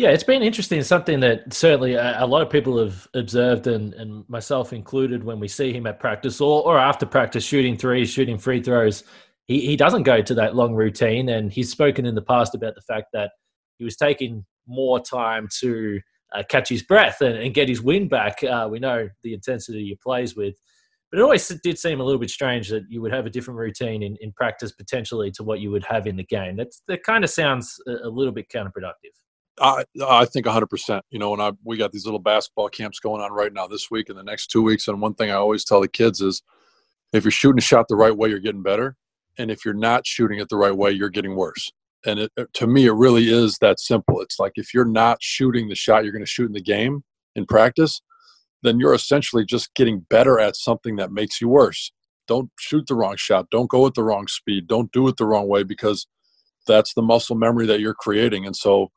Yeah, 0.00 0.12
it's 0.12 0.24
been 0.24 0.42
interesting. 0.42 0.82
Something 0.82 1.20
that 1.20 1.52
certainly 1.52 1.92
a, 1.92 2.24
a 2.24 2.26
lot 2.26 2.40
of 2.40 2.48
people 2.48 2.78
have 2.78 3.06
observed, 3.12 3.66
and, 3.66 3.92
and, 3.92 4.26
myself 4.30 4.72
included, 4.72 5.22
when 5.22 5.38
we 5.38 5.46
see 5.46 5.74
him 5.74 5.86
at 5.86 6.00
practice 6.00 6.40
or, 6.40 6.64
or 6.64 6.78
after 6.78 7.04
practice 7.04 7.44
shooting 7.44 7.76
threes, 7.76 8.08
shooting 8.08 8.38
free 8.38 8.62
throws, 8.62 9.04
he, 9.44 9.60
he 9.60 9.76
doesn't 9.76 10.04
go 10.04 10.22
to 10.22 10.32
that 10.36 10.56
long 10.56 10.72
routine. 10.72 11.28
And 11.28 11.52
he's 11.52 11.70
spoken 11.70 12.06
in 12.06 12.14
the 12.14 12.22
past 12.22 12.54
about 12.54 12.76
the 12.76 12.80
fact 12.80 13.08
that 13.12 13.32
he 13.76 13.84
was 13.84 13.94
taking 13.94 14.46
more 14.66 15.00
time 15.00 15.48
to 15.60 16.00
uh, 16.34 16.44
catch 16.48 16.70
his 16.70 16.82
breath 16.82 17.20
and, 17.20 17.36
and, 17.36 17.52
get 17.52 17.68
his 17.68 17.82
wind 17.82 18.08
back. 18.08 18.42
Uh, 18.42 18.68
we 18.70 18.78
know 18.78 19.06
the 19.22 19.34
intensity 19.34 19.84
he 19.84 19.98
plays 20.02 20.34
with. 20.34 20.54
But 21.10 21.18
it 21.18 21.22
always 21.24 21.46
did 21.62 21.78
seem 21.78 22.00
a 22.00 22.04
little 22.04 22.20
bit 22.20 22.30
strange 22.30 22.70
that 22.70 22.84
you 22.88 23.02
would 23.02 23.12
have 23.12 23.26
a 23.26 23.30
different 23.30 23.60
routine 23.60 24.02
in, 24.02 24.16
in 24.22 24.32
practice 24.32 24.72
potentially 24.72 25.30
to 25.32 25.42
what 25.42 25.60
you 25.60 25.70
would 25.70 25.84
have 25.84 26.06
in 26.06 26.16
the 26.16 26.24
game. 26.24 26.56
That's, 26.56 26.80
that 26.88 27.02
kind 27.02 27.22
of 27.22 27.28
sounds 27.28 27.78
a, 27.86 28.08
a 28.08 28.08
little 28.08 28.32
bit 28.32 28.48
counterproductive. 28.48 29.12
I, 29.60 29.84
I 30.06 30.24
think 30.24 30.46
100%. 30.46 31.02
You 31.10 31.18
know, 31.18 31.30
when 31.30 31.40
I 31.40 31.52
we 31.64 31.76
got 31.76 31.92
these 31.92 32.04
little 32.04 32.20
basketball 32.20 32.68
camps 32.68 32.98
going 32.98 33.22
on 33.22 33.32
right 33.32 33.52
now 33.52 33.66
this 33.66 33.90
week 33.90 34.08
and 34.08 34.18
the 34.18 34.22
next 34.22 34.48
two 34.48 34.62
weeks, 34.62 34.88
and 34.88 35.00
one 35.00 35.14
thing 35.14 35.30
I 35.30 35.34
always 35.34 35.64
tell 35.64 35.80
the 35.80 35.88
kids 35.88 36.20
is, 36.20 36.42
if 37.12 37.24
you're 37.24 37.30
shooting 37.30 37.58
a 37.58 37.62
shot 37.62 37.86
the 37.88 37.96
right 37.96 38.16
way, 38.16 38.28
you're 38.28 38.38
getting 38.38 38.62
better, 38.62 38.96
and 39.38 39.50
if 39.50 39.64
you're 39.64 39.74
not 39.74 40.06
shooting 40.06 40.38
it 40.38 40.48
the 40.48 40.56
right 40.56 40.76
way, 40.76 40.90
you're 40.92 41.10
getting 41.10 41.36
worse. 41.36 41.70
And 42.06 42.20
it, 42.20 42.32
to 42.54 42.66
me 42.66 42.86
it 42.86 42.92
really 42.92 43.28
is 43.28 43.58
that 43.60 43.78
simple. 43.78 44.20
It's 44.20 44.38
like 44.38 44.52
if 44.54 44.72
you're 44.72 44.86
not 44.86 45.22
shooting 45.22 45.68
the 45.68 45.74
shot 45.74 46.02
you're 46.02 46.14
going 46.14 46.24
to 46.24 46.30
shoot 46.30 46.46
in 46.46 46.54
the 46.54 46.62
game 46.62 47.04
in 47.36 47.44
practice 47.44 48.00
then 48.62 48.78
you're 48.78 48.94
essentially 48.94 49.44
just 49.44 49.74
getting 49.74 50.00
better 50.10 50.38
at 50.38 50.56
something 50.56 50.96
that 50.96 51.12
makes 51.12 51.40
you 51.40 51.48
worse. 51.48 51.92
Don't 52.26 52.50
shoot 52.58 52.84
the 52.86 52.94
wrong 52.94 53.16
shot. 53.16 53.50
Don't 53.50 53.70
go 53.70 53.86
at 53.86 53.94
the 53.94 54.04
wrong 54.04 54.28
speed. 54.28 54.66
Don't 54.66 54.92
do 54.92 55.08
it 55.08 55.16
the 55.16 55.26
wrong 55.26 55.48
way 55.48 55.62
because 55.62 56.06
that's 56.66 56.94
the 56.94 57.02
muscle 57.02 57.36
memory 57.36 57.66
that 57.66 57.80
you're 57.80 57.94
creating. 57.94 58.46
And 58.46 58.54
so 58.54 58.90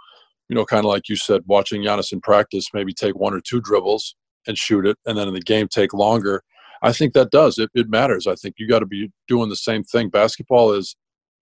you 0.54 0.60
know 0.60 0.66
kind 0.66 0.86
of 0.86 0.90
like 0.92 1.10
you 1.10 1.16
said 1.16 1.42
watching 1.48 1.82
Giannis 1.82 2.14
in 2.14 2.22
practice 2.22 2.68
maybe 2.76 2.94
take 2.94 3.16
one 3.16 3.34
or 3.34 3.42
two 3.42 3.60
dribbles 3.60 4.16
and 4.46 4.56
shoot 4.56 4.86
it 4.86 4.98
and 5.08 5.18
then 5.18 5.28
in 5.28 5.34
the 5.34 5.42
game 5.42 5.68
take 5.68 5.94
longer. 5.94 6.44
I 6.84 6.92
think 6.94 7.14
that 7.14 7.32
does. 7.32 7.58
It, 7.58 7.72
it 7.74 7.90
matters 7.90 8.28
I 8.28 8.36
think. 8.36 8.56
You 8.60 8.68
got 8.68 8.80
to 8.80 8.86
be 8.86 9.12
doing 9.28 9.50
the 9.50 9.56
same 9.56 9.84
thing. 9.84 10.10
Basketball 10.10 10.74
is 10.74 10.96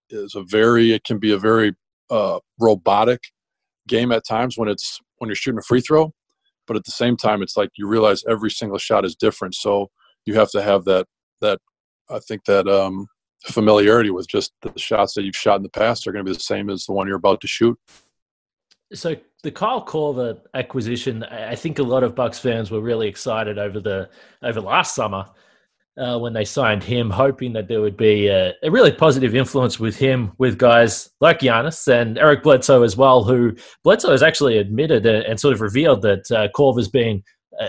is 0.10 0.34
a 0.34 0.44
very 0.44 0.94
it 0.94 1.04
can 1.04 1.20
be 1.20 1.34
a 1.34 1.38
very 1.38 1.74
uh, 2.10 2.40
robotic 2.58 3.20
game 3.86 4.14
at 4.14 4.26
times 4.26 4.58
when 4.58 4.70
it's 4.70 4.98
when 5.18 5.28
you're 5.28 5.36
shooting 5.36 5.60
a 5.60 5.64
free 5.64 5.82
throw 5.82 6.14
but 6.68 6.78
at 6.78 6.86
the 6.86 6.92
same 6.92 7.18
time 7.18 7.42
it's 7.42 7.58
like 7.58 7.70
you 7.76 7.86
realize 7.86 8.24
every 8.30 8.50
single 8.50 8.78
shot 8.78 9.04
is 9.04 9.14
different. 9.14 9.56
So 9.56 9.90
you 10.26 10.36
have 10.36 10.52
to 10.52 10.62
have 10.62 10.86
that 10.86 11.06
that 11.42 11.60
i 12.10 12.20
think 12.20 12.46
that 12.46 12.66
um 12.68 13.08
familiarity 13.48 14.12
with 14.12 14.28
just 14.30 14.54
the 14.62 14.72
shots 14.78 15.16
that 15.16 15.24
you've 15.24 15.36
shot 15.36 15.58
in 15.58 15.64
the 15.64 15.70
past 15.70 16.08
are 16.08 16.14
going 16.14 16.24
to 16.24 16.30
be 16.32 16.34
the 16.34 16.40
same 16.54 16.70
as 16.70 16.86
the 16.86 16.94
one 16.94 17.08
you're 17.08 17.18
about 17.18 17.42
to 17.42 17.48
shoot 17.48 17.78
so 18.94 19.16
the 19.44 19.52
Kyle 19.52 19.86
Korver 19.86 20.40
acquisition, 20.54 21.24
I 21.24 21.56
think 21.56 21.80
a 21.80 21.84
lot 21.84 22.04
of 22.04 22.16
Bucks 22.16 22.40
fans 22.40 22.72
were 22.72 22.82
really 22.82 23.08
excited 23.08 23.58
over 23.58 23.80
the 23.80 24.10
over 24.44 24.62
last 24.62 24.96
summer 24.96 25.26
uh, 25.98 26.18
when 26.18 26.34
they 26.34 26.46
signed 26.46 26.84
him, 26.84 27.10
hoping 27.10 27.54
that 27.54 27.68
there 27.68 27.82
would 27.82 27.98
be 27.98 28.28
a, 28.28 28.54
a, 28.64 28.72
really 28.72 28.92
positive 28.92 29.36
influence 29.36 29.80
with 29.80 29.96
him, 29.98 30.32
with 30.38 30.58
guys 30.58 31.10
like 31.20 31.40
Giannis 31.40 31.88
and 31.88 32.18
Eric 32.18 32.44
Bledsoe 32.44 32.84
as 32.84 32.96
well, 32.96 33.24
who 33.24 33.56
Bledsoe 33.84 34.12
has 34.12 34.24
actually 34.24 34.58
admitted 34.58 35.06
and 35.06 35.40
sort 35.40 35.54
of 35.54 35.62
revealed 35.62 36.02
that 36.04 36.32
uh, 36.32 36.48
Korver 36.56 36.78
has 36.78 36.88
been 36.88 37.24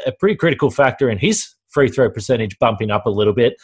a 0.06 0.12
pretty 0.12 0.36
critical 0.36 0.70
factor 0.70 1.10
in 1.10 1.18
his 1.18 1.54
free 1.68 1.88
throw 1.88 2.10
percentage 2.10 2.58
bumping 2.58 2.90
up 2.90 3.06
a 3.06 3.10
little 3.10 3.34
bit. 3.34 3.54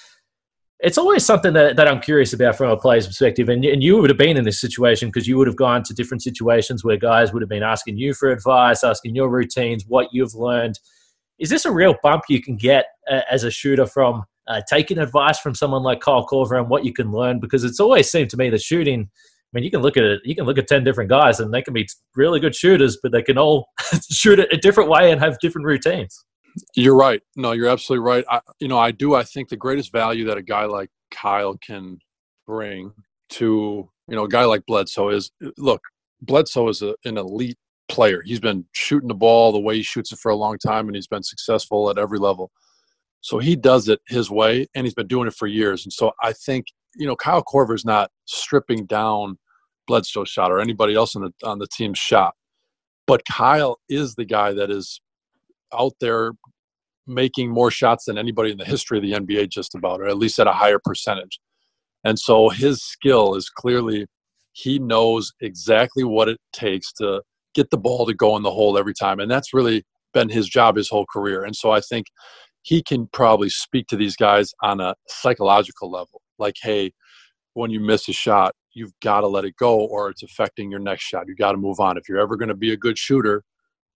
It's 0.81 0.99
always 0.99 1.27
something 1.27 1.55
that, 1.55 1.75
that 1.75 1.88
I'm 1.88 2.01
curious 2.01 2.33
about 2.33 2.57
from 2.57 2.71
a 2.71 2.77
player's 2.77 3.07
perspective. 3.07 3.49
And, 3.49 3.64
and 3.64 3.83
you 3.83 3.97
would 3.99 4.11
have 4.11 4.19
been 4.19 4.37
in 4.37 4.45
this 4.45 4.61
situation 4.61 5.09
because 5.09 5.27
you 5.27 5.37
would 5.37 5.49
have 5.49 5.57
gone 5.57 5.83
to 5.83 5.95
different 5.95 6.23
situations 6.23 6.85
where 6.85 6.97
guys 6.97 7.33
would 7.33 7.43
have 7.43 7.49
been 7.49 7.64
asking 7.64 7.99
you 7.99 8.14
for 8.14 8.31
advice, 8.31 8.85
asking 8.85 9.17
your 9.17 9.29
routines, 9.29 9.85
what 9.88 10.09
you've 10.12 10.35
learned. 10.35 10.79
Is 11.41 11.51
this 11.51 11.64
a 11.64 11.73
real 11.73 11.97
bump 12.03 12.25
you 12.29 12.41
can 12.41 12.57
get 12.57 12.87
uh, 13.11 13.23
as 13.29 13.43
a 13.43 13.51
shooter 13.51 13.87
from 13.87 14.25
uh, 14.49 14.62
taking 14.69 14.99
advice 14.99 15.38
from 15.38 15.55
someone 15.55 15.83
like 15.83 16.01
Kyle 16.01 16.27
Korver 16.27 16.59
and 16.59 16.69
what 16.69 16.85
you 16.85 16.93
can 16.93 17.11
learn 17.11 17.38
because 17.38 17.64
it's 17.64 17.81
always 17.81 18.11
seemed 18.11 18.31
to 18.31 18.37
me 18.37 18.49
that 18.51 18.62
shooting. 18.62 19.03
I 19.03 19.51
mean, 19.53 19.64
you 19.64 19.71
can 19.71 19.83
look 19.83 19.97
at 19.97 20.05
it. 20.05 20.21
You 20.25 20.35
can 20.35 20.45
look 20.45 20.59
at 20.59 20.67
ten 20.67 20.85
different 20.85 21.11
guys, 21.11 21.41
and 21.41 21.53
they 21.53 21.62
can 21.62 21.75
be 21.75 21.87
really 22.17 22.41
good 22.41 22.55
shooters, 22.55 22.99
but 23.03 23.12
they 23.12 23.23
can 23.23 23.38
all 23.38 23.69
shoot 24.11 24.38
it 24.38 24.53
a 24.53 24.57
different 24.57 24.91
way 24.91 25.11
and 25.11 25.21
have 25.21 25.38
different 25.41 25.67
routines. 25.67 26.25
You're 26.75 26.97
right. 26.97 27.23
No, 27.37 27.53
you're 27.53 27.68
absolutely 27.68 28.07
right. 28.07 28.25
I, 28.29 28.40
you 28.61 28.68
know, 28.68 28.79
I 28.79 28.90
do. 28.90 29.14
I 29.14 29.25
think 29.25 29.49
the 29.49 29.57
greatest 29.57 29.92
value 29.92 30.25
that 30.27 30.38
a 30.38 30.42
guy 30.42 30.64
like 30.64 30.90
Kyle 31.11 31.57
can 31.57 31.99
bring 32.47 32.92
to 33.31 33.88
you 34.09 34.16
know 34.16 34.25
a 34.25 34.29
guy 34.29 34.44
like 34.44 34.64
Bledsoe 34.66 35.11
is 35.11 35.31
look. 35.57 35.83
Bledsoe 36.23 36.68
is 36.68 36.83
a, 36.83 36.94
an 37.05 37.16
elite 37.18 37.59
player. 37.88 38.23
He's 38.25 38.40
been 38.40 38.64
shooting 38.73 39.09
the 39.09 39.14
ball 39.14 39.53
the 39.53 39.61
way 39.61 39.77
he 39.77 39.83
shoots 39.83 40.12
it 40.12 40.18
for 40.18 40.31
a 40.31 40.37
long 40.37 40.59
time, 40.59 40.87
and 40.87 40.97
he's 40.97 41.07
been 41.07 41.23
successful 41.23 41.90
at 41.90 41.99
every 41.99 42.18
level. 42.18 42.51
So 43.21 43.38
he 43.38 43.57
does 43.57 43.88
it 43.88 44.01
his 44.09 44.31
way, 44.31 44.66
and 44.75 44.87
he's 44.87 44.94
been 44.94 45.07
doing 45.07 45.29
it 45.29 45.35
for 45.35 45.47
years. 45.47 45.85
And 45.85 45.92
so 45.92 46.12
I 46.23 46.33
think 46.33 46.66
you 46.97 47.07
know 47.07 47.16
Kyle 47.16 47.42
Korver 47.42 47.75
is 47.75 47.85
not 47.85 48.11
stripping 48.25 48.87
down 48.87 49.38
Bledsoe's 49.87 50.29
shot 50.29 50.51
or 50.51 50.61
anybody 50.61 50.94
else 50.94 51.14
on 51.16 51.23
the 51.23 51.47
on 51.47 51.59
the 51.59 51.68
team's 51.68 51.99
shot, 51.99 52.35
but 53.07 53.23
Kyle 53.31 53.79
is 53.88 54.14
the 54.14 54.25
guy 54.25 54.53
that 54.53 54.71
is 54.71 55.01
out 55.72 55.94
there 56.00 56.33
making 57.07 57.50
more 57.50 57.70
shots 57.70 58.04
than 58.04 58.18
anybody 58.18 58.52
in 58.52 58.59
the 58.59 58.64
history 58.64 58.98
of 58.98 59.02
the 59.02 59.12
NBA, 59.12 59.50
just 59.50 59.74
about, 59.74 60.00
or 60.00 60.07
at 60.07 60.18
least 60.18 60.38
at 60.38 60.46
a 60.46 60.52
higher 60.52 60.78
percentage. 60.83 61.40
And 62.04 62.18
so 62.18 62.48
his 62.48 62.83
skill 62.83 63.35
is 63.35 63.48
clearly 63.48 64.07
he 64.52 64.78
knows 64.78 65.33
exactly 65.40 66.04
what 66.04 66.28
it 66.28 66.38
takes 66.52 66.92
to 66.94 67.22
get 67.54 67.70
the 67.70 67.78
ball 67.78 68.07
to 68.07 68.14
go 68.14 68.37
in 68.37 68.42
the 68.42 68.50
hole 68.50 68.76
every 68.78 68.94
time, 68.94 69.20
and 69.20 69.31
that's 69.31 69.54
really 69.54 69.85
been 70.14 70.28
his 70.28 70.48
job 70.48 70.76
his 70.76 70.88
whole 70.88 71.07
career. 71.07 71.44
And 71.44 71.54
so 71.54 71.70
I 71.70 71.81
think 71.81 72.07
he 72.62 72.83
can 72.83 73.09
probably 73.12 73.48
speak 73.48 73.87
to 73.88 73.96
these 73.96 74.16
guys 74.16 74.52
on 74.62 74.81
a 74.81 74.94
psychological 75.09 75.90
level 75.90 76.20
like 76.38 76.54
hey 76.62 76.92
when 77.54 77.70
you 77.70 77.81
miss 77.81 78.09
a 78.09 78.12
shot 78.12 78.54
you've 78.74 78.92
got 79.02 79.20
to 79.22 79.26
let 79.26 79.44
it 79.44 79.54
go 79.59 79.81
or 79.81 80.11
it's 80.11 80.22
affecting 80.22 80.70
your 80.70 80.81
next 80.81 81.04
shot 81.04 81.26
you 81.26 81.35
got 81.35 81.52
to 81.52 81.59
move 81.59 81.81
on 81.81 81.96
if 81.96 82.09
you're 82.09 82.18
ever 82.18 82.37
going 82.37 82.48
to 82.48 82.54
be 82.54 82.72
a 82.72 82.76
good 82.76 82.98
shooter 82.98 83.42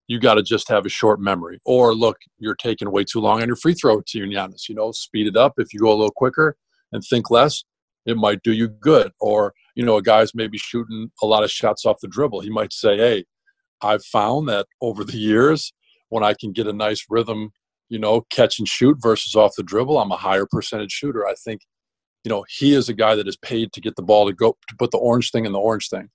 you 0.09 0.19
got 0.19 0.35
to 0.35 0.43
just 0.43 0.69
have 0.69 0.85
a 0.85 0.91
short 0.91 1.21
memory 1.21 1.59
or 1.65 1.95
look 1.95 2.17
you're 2.39 2.55
taking 2.57 2.91
way 2.91 3.05
too 3.05 3.21
long 3.21 3.41
on 3.41 3.47
your 3.47 3.57
free 3.57 3.75
throw 3.75 4.01
to 4.07 4.19
Giannis. 4.21 4.69
you 4.69 4.75
know 4.75 4.93
speed 4.93 5.27
it 5.27 5.37
up 5.37 5.55
if 5.59 5.73
you 5.73 5.81
go 5.81 5.91
a 5.91 5.95
little 5.95 6.13
quicker 6.15 6.57
and 6.93 7.03
think 7.03 7.31
less 7.31 7.65
it 8.05 8.17
might 8.17 8.43
do 8.43 8.53
you 8.53 8.69
good 8.69 9.13
or 9.21 9.53
you 9.75 9.85
know 9.85 9.97
a 9.97 10.03
guy's 10.03 10.35
maybe 10.35 10.59
shooting 10.59 11.11
a 11.23 11.27
lot 11.27 11.45
of 11.45 11.51
shots 11.51 11.87
off 11.87 12.01
the 12.03 12.09
dribble 12.09 12.41
he 12.41 12.51
might 12.51 12.73
say 12.73 12.97
hey 12.97 13.25
i've 13.83 14.05
found 14.05 14.49
that 14.49 14.67
over 14.81 15.05
the 15.05 15.17
years 15.17 15.73
when 16.09 16.25
i 16.25 16.35
can 16.35 16.53
get 16.53 16.67
a 16.67 16.73
nice 16.73 17.07
rhythm 17.09 17.53
you 17.93 17.99
know, 17.99 18.23
catch 18.31 18.59
and 18.59 18.67
shoot 18.67 18.97
versus 19.03 19.35
off 19.35 19.53
the 19.55 19.63
dribble. 19.63 19.99
I'm 19.99 20.11
a 20.11 20.17
higher 20.17 20.47
percentage 20.51 20.93
shooter. 20.93 21.27
I 21.27 21.35
think, 21.45 21.61
you 22.25 22.31
know, 22.31 22.43
he 22.49 22.73
is 22.73 22.89
a 22.89 22.95
guy 22.95 23.15
that 23.17 23.29
is 23.29 23.37
paid 23.37 23.71
to 23.75 23.83
get 23.83 23.97
the 23.97 24.03
ball 24.03 24.27
to 24.27 24.33
go 24.33 24.57
to 24.69 24.77
put 24.79 24.93
the 24.93 24.97
orange 24.97 25.31
thing 25.31 25.45
in 25.45 25.53
the 25.53 25.61
orange 25.61 25.91
thing. 25.91 26.09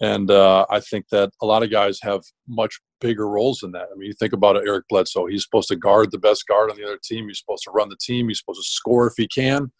And 0.00 0.30
uh, 0.30 0.64
I 0.70 0.80
think 0.80 1.06
that 1.10 1.30
a 1.42 1.46
lot 1.46 1.62
of 1.62 1.70
guys 1.70 1.98
have 2.02 2.22
much 2.48 2.78
bigger 3.00 3.28
roles 3.28 3.62
in 3.62 3.72
that. 3.72 3.88
I 3.92 3.96
mean, 3.96 4.08
you 4.08 4.12
think 4.12 4.32
about 4.32 4.56
Eric 4.56 4.84
Bledsoe. 4.88 5.26
He's 5.26 5.42
supposed 5.42 5.68
to 5.68 5.76
guard 5.76 6.10
the 6.10 6.18
best 6.18 6.46
guard 6.46 6.70
on 6.70 6.76
the 6.76 6.84
other 6.84 6.98
team. 7.02 7.26
He's 7.26 7.38
supposed 7.38 7.64
to 7.64 7.72
run 7.72 7.88
the 7.88 7.96
team. 8.00 8.28
He's 8.28 8.38
supposed 8.38 8.60
to 8.60 8.68
score 8.68 9.08
if 9.08 9.14
he 9.16 9.26
can, 9.26 9.72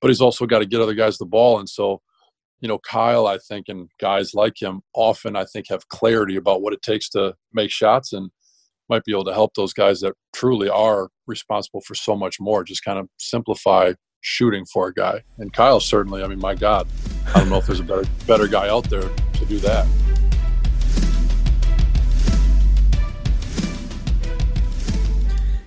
but 0.00 0.08
he's 0.08 0.20
also 0.20 0.46
got 0.46 0.60
to 0.60 0.66
get 0.66 0.80
other 0.80 0.94
guys 0.94 1.18
the 1.18 1.26
ball. 1.26 1.58
And 1.58 1.68
so, 1.68 2.00
you 2.60 2.68
know, 2.68 2.78
Kyle, 2.78 3.26
I 3.26 3.38
think, 3.48 3.66
and 3.68 3.88
guys 4.00 4.32
like 4.32 4.60
him 4.60 4.82
often, 4.94 5.34
I 5.34 5.44
think, 5.44 5.66
have 5.68 5.88
clarity 5.88 6.36
about 6.36 6.62
what 6.62 6.72
it 6.72 6.82
takes 6.82 7.08
to 7.10 7.34
make 7.52 7.70
shots. 7.70 8.12
And 8.12 8.30
might 8.88 9.04
be 9.04 9.12
able 9.12 9.24
to 9.24 9.32
help 9.32 9.54
those 9.54 9.72
guys 9.72 10.00
that 10.00 10.14
truly 10.34 10.68
are 10.68 11.08
responsible 11.26 11.80
for 11.80 11.94
so 11.94 12.16
much 12.16 12.36
more. 12.40 12.64
Just 12.64 12.84
kind 12.84 12.98
of 12.98 13.08
simplify 13.18 13.92
shooting 14.24 14.64
for 14.64 14.88
a 14.88 14.94
guy. 14.94 15.22
And 15.38 15.52
Kyle 15.52 15.80
certainly, 15.80 16.22
I 16.22 16.26
mean, 16.26 16.38
my 16.38 16.54
God, 16.54 16.88
I 17.34 17.40
don't 17.40 17.50
know 17.50 17.58
if 17.58 17.66
there's 17.66 17.80
a 17.80 17.84
better 17.84 18.04
better 18.26 18.48
guy 18.48 18.68
out 18.68 18.88
there 18.88 19.02
to 19.02 19.46
do 19.46 19.58
that. 19.58 19.86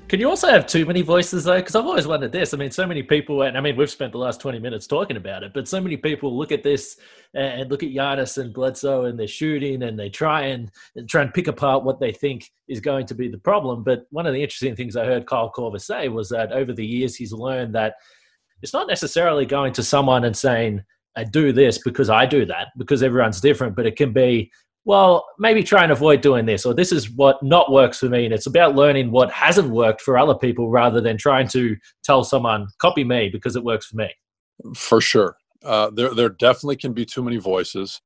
Can 0.08 0.22
you 0.22 0.30
also 0.30 0.48
have 0.48 0.66
too 0.66 0.86
many 0.86 1.02
voices 1.02 1.44
though? 1.44 1.58
Because 1.58 1.76
I've 1.76 1.86
always 1.86 2.08
wondered 2.08 2.32
this. 2.32 2.54
I 2.54 2.58
mean, 2.58 2.72
so 2.72 2.88
many 2.88 3.04
people, 3.04 3.42
and 3.42 3.58
I 3.58 3.62
mean, 3.62 3.76
we've 3.76 3.90
spent 3.90 4.14
the 4.14 4.18
last 4.18 4.40
twenty 4.40 4.58
minutes 4.58 4.88
talking 4.88 5.18
about 5.18 5.44
it, 5.44 5.52
but 5.54 5.68
so 5.68 5.82
many 5.82 5.98
people 5.98 6.36
look 6.36 6.52
at 6.52 6.64
this 6.64 6.98
and 7.34 7.70
look 7.70 7.84
at 7.84 7.90
Giannis 7.90 8.38
and 8.38 8.54
Bledsoe 8.54 9.06
and 9.06 9.20
they're 9.20 9.28
shooting 9.28 9.84
and 9.84 10.00
they 10.00 10.10
try 10.10 10.44
and 10.44 10.72
try 11.08 11.22
and 11.22 11.34
pick 11.34 11.48
apart 11.48 11.84
what 11.84 12.00
they 12.00 12.14
think 12.14 12.50
is 12.70 12.80
going 12.80 13.06
to 13.06 13.16
be 13.16 13.28
the 13.28 13.38
problem. 13.38 13.84
But 13.84 14.08
one 14.10 14.26
of 14.26 14.34
the 14.34 14.42
interesting 14.42 14.76
things 14.76 14.96
I 14.96 15.06
heard 15.06 15.28
Kyle 15.28 15.52
Korver 15.56 15.80
say 15.80 16.08
was 16.08 16.30
that 16.30 16.54
over 16.54 16.74
the 16.74 16.86
years 16.86 17.16
he's 17.16 17.34
learned 17.34 17.76
that 17.76 17.96
it's 18.62 18.74
not 18.74 18.88
necessarily 18.88 19.46
going 19.46 19.74
to 19.74 19.84
someone 19.84 20.24
and 20.24 20.36
saying, 20.36 20.82
I 21.16 21.24
do 21.24 21.52
this 21.52 21.80
because 21.80 22.10
I 22.10 22.26
do 22.26 22.46
that, 22.46 22.68
because 22.78 23.02
everyone's 23.02 23.42
different, 23.42 23.76
but 23.76 23.86
it 23.86 23.96
can 23.96 24.14
be, 24.14 24.52
well, 24.86 25.26
maybe 25.40 25.64
try 25.64 25.84
and 25.84 25.92
avoid 25.92 26.22
doing 26.22 26.46
this, 26.46 26.66
or 26.66 26.74
this 26.74 26.92
is 26.92 27.10
what 27.12 27.42
not 27.42 27.72
works 27.72 28.00
for 28.00 28.08
me. 28.08 28.26
And 28.26 28.34
it's 28.34 28.46
about 28.46 28.76
learning 28.76 29.12
what 29.12 29.32
hasn't 29.32 29.70
worked 29.70 30.02
for 30.02 30.18
other 30.18 30.36
people 30.36 30.70
rather 30.70 31.02
than 31.02 31.18
trying 31.18 31.48
to 31.50 31.76
tell 32.04 32.24
someone, 32.24 32.68
copy 32.80 33.04
me 33.04 33.30
because 33.30 33.56
it 33.56 33.64
works 33.64 33.88
for 33.88 33.98
me. 33.98 34.10
For 34.76 35.02
sure. 35.02 35.36
Uh, 35.64 35.90
there, 35.90 36.14
there 36.14 36.30
definitely 36.30 36.78
can 36.78 36.94
be 36.94 37.06
too 37.06 37.24
many 37.24 37.38
voices. 37.38 38.02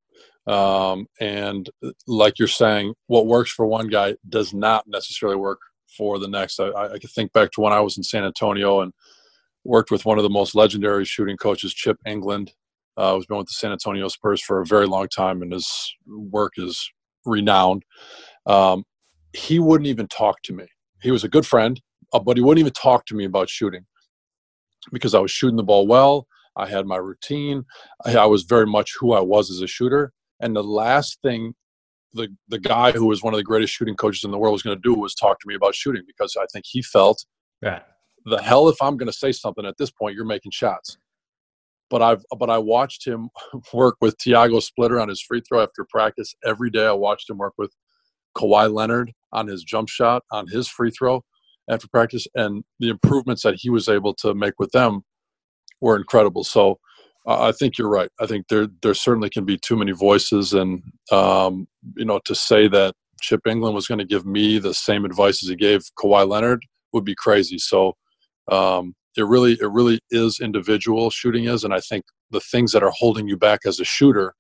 Um, 0.47 1.05
and 1.19 1.69
like 2.07 2.39
you're 2.39 2.47
saying, 2.47 2.95
what 3.07 3.27
works 3.27 3.51
for 3.51 3.65
one 3.65 3.87
guy 3.87 4.15
does 4.27 4.53
not 4.53 4.85
necessarily 4.87 5.37
work 5.37 5.59
for 5.95 6.17
the 6.17 6.27
next. 6.27 6.59
I, 6.59 6.71
I 6.71 6.97
can 6.97 7.09
think 7.09 7.33
back 7.33 7.51
to 7.51 7.61
when 7.61 7.73
I 7.73 7.81
was 7.81 7.97
in 7.97 8.03
San 8.03 8.23
Antonio 8.23 8.81
and 8.81 8.93
worked 9.63 9.91
with 9.91 10.05
one 10.05 10.17
of 10.17 10.23
the 10.23 10.29
most 10.29 10.55
legendary 10.55 11.05
shooting 11.05 11.37
coaches, 11.37 11.73
Chip 11.73 11.97
Engelland, 12.07 12.49
uh, 12.97 13.15
has 13.15 13.25
been 13.25 13.37
with 13.37 13.47
the 13.47 13.53
San 13.53 13.71
Antonio 13.71 14.07
Spurs 14.07 14.41
for 14.41 14.61
a 14.61 14.65
very 14.65 14.87
long 14.87 15.07
time, 15.07 15.41
and 15.41 15.53
his 15.53 15.93
work 16.07 16.53
is 16.57 16.89
renowned. 17.25 17.83
Um, 18.45 18.83
he 19.33 19.59
wouldn't 19.59 19.87
even 19.87 20.07
talk 20.07 20.41
to 20.43 20.53
me. 20.53 20.65
He 21.01 21.11
was 21.11 21.23
a 21.23 21.29
good 21.29 21.45
friend, 21.45 21.79
uh, 22.13 22.19
but 22.19 22.37
he 22.37 22.43
wouldn't 22.43 22.59
even 22.59 22.73
talk 22.73 23.05
to 23.07 23.15
me 23.15 23.25
about 23.25 23.49
shooting 23.49 23.85
because 24.91 25.13
I 25.13 25.19
was 25.19 25.31
shooting 25.31 25.57
the 25.57 25.63
ball 25.63 25.87
well. 25.87 26.27
I 26.55 26.67
had 26.67 26.85
my 26.85 26.97
routine. 26.97 27.63
I, 28.05 28.17
I 28.17 28.25
was 28.25 28.43
very 28.43 28.65
much 28.65 28.93
who 28.99 29.13
I 29.13 29.21
was 29.21 29.49
as 29.49 29.61
a 29.61 29.67
shooter. 29.67 30.11
And 30.41 30.55
the 30.55 30.63
last 30.63 31.19
thing 31.21 31.53
the 32.13 32.27
the 32.49 32.59
guy 32.59 32.91
who 32.91 33.05
was 33.05 33.23
one 33.23 33.33
of 33.33 33.37
the 33.37 33.43
greatest 33.43 33.73
shooting 33.73 33.95
coaches 33.95 34.23
in 34.23 34.31
the 34.31 34.37
world 34.37 34.53
was 34.53 34.63
going 34.63 34.77
to 34.77 34.81
do 34.81 34.93
was 34.93 35.15
talk 35.15 35.39
to 35.39 35.47
me 35.47 35.55
about 35.55 35.75
shooting 35.75 36.03
because 36.05 36.35
I 36.39 36.45
think 36.51 36.65
he 36.67 36.81
felt, 36.81 37.25
right. 37.61 37.83
The 38.25 38.41
hell 38.41 38.69
if 38.69 38.81
I'm 38.81 38.97
going 38.97 39.11
to 39.11 39.17
say 39.17 39.31
something 39.31 39.65
at 39.65 39.77
this 39.77 39.91
point, 39.91 40.15
you're 40.15 40.25
making 40.25 40.51
shots 40.51 40.97
but 41.91 42.01
I've 42.01 42.23
but 42.39 42.49
I 42.49 42.57
watched 42.57 43.05
him 43.05 43.29
work 43.73 43.97
with 44.01 44.17
Tiago 44.17 44.59
Splitter 44.61 44.99
on 44.99 45.09
his 45.09 45.21
free 45.21 45.41
throw 45.47 45.61
after 45.61 45.85
practice 45.87 46.33
every 46.43 46.71
day. 46.71 46.87
I 46.87 46.93
watched 46.93 47.29
him 47.29 47.37
work 47.37 47.53
with 47.59 47.71
Kawhi 48.35 48.73
Leonard 48.73 49.11
on 49.33 49.45
his 49.45 49.63
jump 49.63 49.89
shot 49.89 50.23
on 50.31 50.47
his 50.47 50.67
free 50.67 50.89
throw 50.89 51.21
after 51.69 51.87
practice, 51.89 52.25
and 52.33 52.63
the 52.79 52.89
improvements 52.89 53.43
that 53.43 53.55
he 53.59 53.69
was 53.69 53.87
able 53.87 54.15
to 54.15 54.33
make 54.33 54.53
with 54.57 54.71
them 54.71 55.01
were 55.81 55.97
incredible. 55.97 56.43
So 56.43 56.79
uh, 57.27 57.43
I 57.43 57.51
think 57.51 57.77
you're 57.77 57.89
right. 57.89 58.09
I 58.19 58.25
think 58.25 58.47
there 58.47 58.67
there 58.81 58.93
certainly 58.93 59.29
can 59.29 59.45
be 59.45 59.57
too 59.57 59.75
many 59.75 59.91
voices, 59.91 60.53
and 60.53 60.81
um, 61.11 61.67
you 61.97 62.05
know 62.05 62.19
to 62.23 62.33
say 62.33 62.69
that 62.69 62.95
Chip 63.21 63.41
Engelland 63.45 63.73
was 63.73 63.87
going 63.87 63.99
to 63.99 64.05
give 64.05 64.25
me 64.25 64.59
the 64.59 64.73
same 64.73 65.03
advice 65.03 65.43
as 65.43 65.49
he 65.49 65.55
gave 65.57 65.81
Kawhi 65.99 66.27
Leonard 66.27 66.65
would 66.93 67.05
be 67.05 67.15
crazy. 67.15 67.57
So 67.57 67.95
um, 68.51 68.93
it 69.17 69.25
really 69.25 69.53
it 69.53 69.69
really 69.71 69.99
is 70.11 70.39
individual 70.39 71.09
shooting 71.09 71.45
is 71.45 71.63
and 71.63 71.73
i 71.73 71.79
think 71.79 72.05
the 72.29 72.39
things 72.39 72.71
that 72.71 72.83
are 72.83 72.93
holding 72.95 73.27
you 73.27 73.37
back 73.37 73.61
as 73.65 73.79
a 73.79 73.83
shooter 73.83 74.33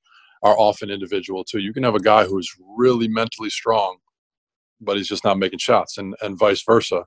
are 0.43 0.57
often 0.57 0.89
individual 0.89 1.43
too. 1.43 1.59
You 1.59 1.73
can 1.73 1.83
have 1.83 1.95
a 1.95 1.99
guy 1.99 2.25
who's 2.25 2.49
really 2.77 3.07
mentally 3.07 3.49
strong 3.49 3.97
but 4.83 4.97
he's 4.97 5.07
just 5.07 5.23
not 5.23 5.37
making 5.37 5.59
shots 5.59 5.97
and 5.97 6.15
and 6.21 6.37
vice 6.37 6.63
versa. 6.63 7.05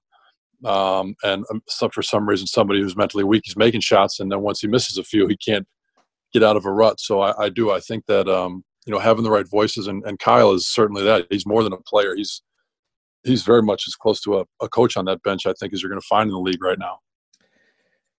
Um, 0.65 1.17
and 1.25 1.45
um, 1.51 1.61
so 1.69 1.89
for 1.89 2.03
some 2.03 2.27
reason 2.27 2.47
somebody 2.47 2.81
who's 2.81 2.97
mentally 2.97 3.25
weak 3.25 3.43
is 3.47 3.57
making 3.57 3.81
shots 3.81 4.21
and 4.21 4.31
then 4.31 4.41
once 4.41 4.61
he 4.61 4.69
misses 4.69 4.97
a 4.97 5.03
few 5.05 5.27
he 5.27 5.37
can't 5.37 5.67
get 6.33 6.45
out 6.45 6.57
of 6.57 6.65
a 6.65 6.71
rut. 6.71 7.01
So 7.01 7.21
i, 7.21 7.45
I 7.45 7.49
do 7.49 7.73
i 7.73 7.81
think 7.81 8.07
that 8.07 8.29
um, 8.29 8.65
you 8.87 8.93
know 8.93 9.01
having 9.01 9.25
the 9.25 9.31
right 9.31 9.49
voices 9.49 9.89
and, 9.89 10.05
and 10.05 10.19
kyle 10.19 10.53
is 10.53 10.69
certainly 10.69 11.03
that. 11.05 11.27
He's 11.31 11.47
more 11.47 11.65
than 11.65 11.73
a 11.73 11.79
player. 11.79 12.15
He's 12.15 12.43
he's 13.25 13.43
very 13.43 13.63
much 13.63 13.85
as 13.89 13.95
close 13.95 14.21
to 14.21 14.39
a, 14.39 14.45
a 14.63 14.69
coach 14.69 14.97
on 14.97 15.05
that 15.05 15.23
bench 15.23 15.47
i 15.47 15.53
think 15.55 15.73
as 15.73 15.83
you're 15.83 15.91
going 15.91 16.01
to 16.01 16.07
find 16.07 16.29
in 16.29 16.35
the 16.35 16.39
league 16.39 16.63
right 16.63 16.79
now 16.79 16.99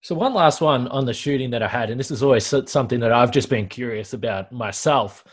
so 0.06 0.14
one 0.14 0.36
last 0.36 0.62
one 0.62 0.88
on 0.90 1.08
the 1.08 1.16
shooting 1.16 1.50
that 1.50 1.64
I 1.64 1.68
had, 1.68 1.90
and 1.90 2.00
this 2.00 2.12
is 2.12 2.22
always 2.22 2.46
something 2.46 3.00
that 3.00 3.12
I've 3.12 3.32
just 3.32 3.50
been 3.50 3.68
curious 3.68 4.14
about 4.14 4.52
myself. 4.52 5.24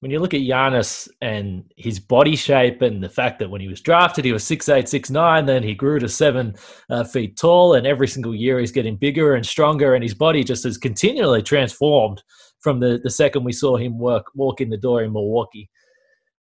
When 0.00 0.10
you 0.10 0.20
look 0.20 0.32
at 0.32 0.40
Giannis 0.40 1.06
and 1.20 1.70
his 1.76 2.00
body 2.00 2.34
shape 2.34 2.80
and 2.80 3.02
the 3.02 3.10
fact 3.10 3.40
that 3.40 3.50
when 3.50 3.60
he 3.60 3.68
was 3.68 3.82
drafted, 3.82 4.24
he 4.24 4.32
was 4.32 4.42
six 4.42 4.70
eight, 4.70 4.88
six 4.88 5.10
nine, 5.10 5.44
then 5.44 5.62
he 5.62 5.74
grew 5.74 5.98
to 5.98 6.08
seven 6.08 6.54
uh, 6.88 7.04
feet 7.04 7.36
tall, 7.36 7.74
and 7.74 7.86
every 7.86 8.08
single 8.08 8.34
year 8.34 8.58
he's 8.58 8.72
getting 8.72 8.96
bigger 8.96 9.34
and 9.34 9.44
stronger, 9.44 9.94
and 9.94 10.02
his 10.02 10.14
body 10.14 10.42
just 10.42 10.64
has 10.64 10.78
continually 10.78 11.42
transformed 11.42 12.22
from 12.60 12.80
the, 12.80 13.00
the 13.04 13.10
second 13.10 13.44
we 13.44 13.52
saw 13.52 13.76
him 13.76 13.98
work 13.98 14.28
walk 14.34 14.62
in 14.62 14.70
the 14.70 14.78
door 14.78 15.02
in 15.02 15.12
Milwaukee. 15.12 15.68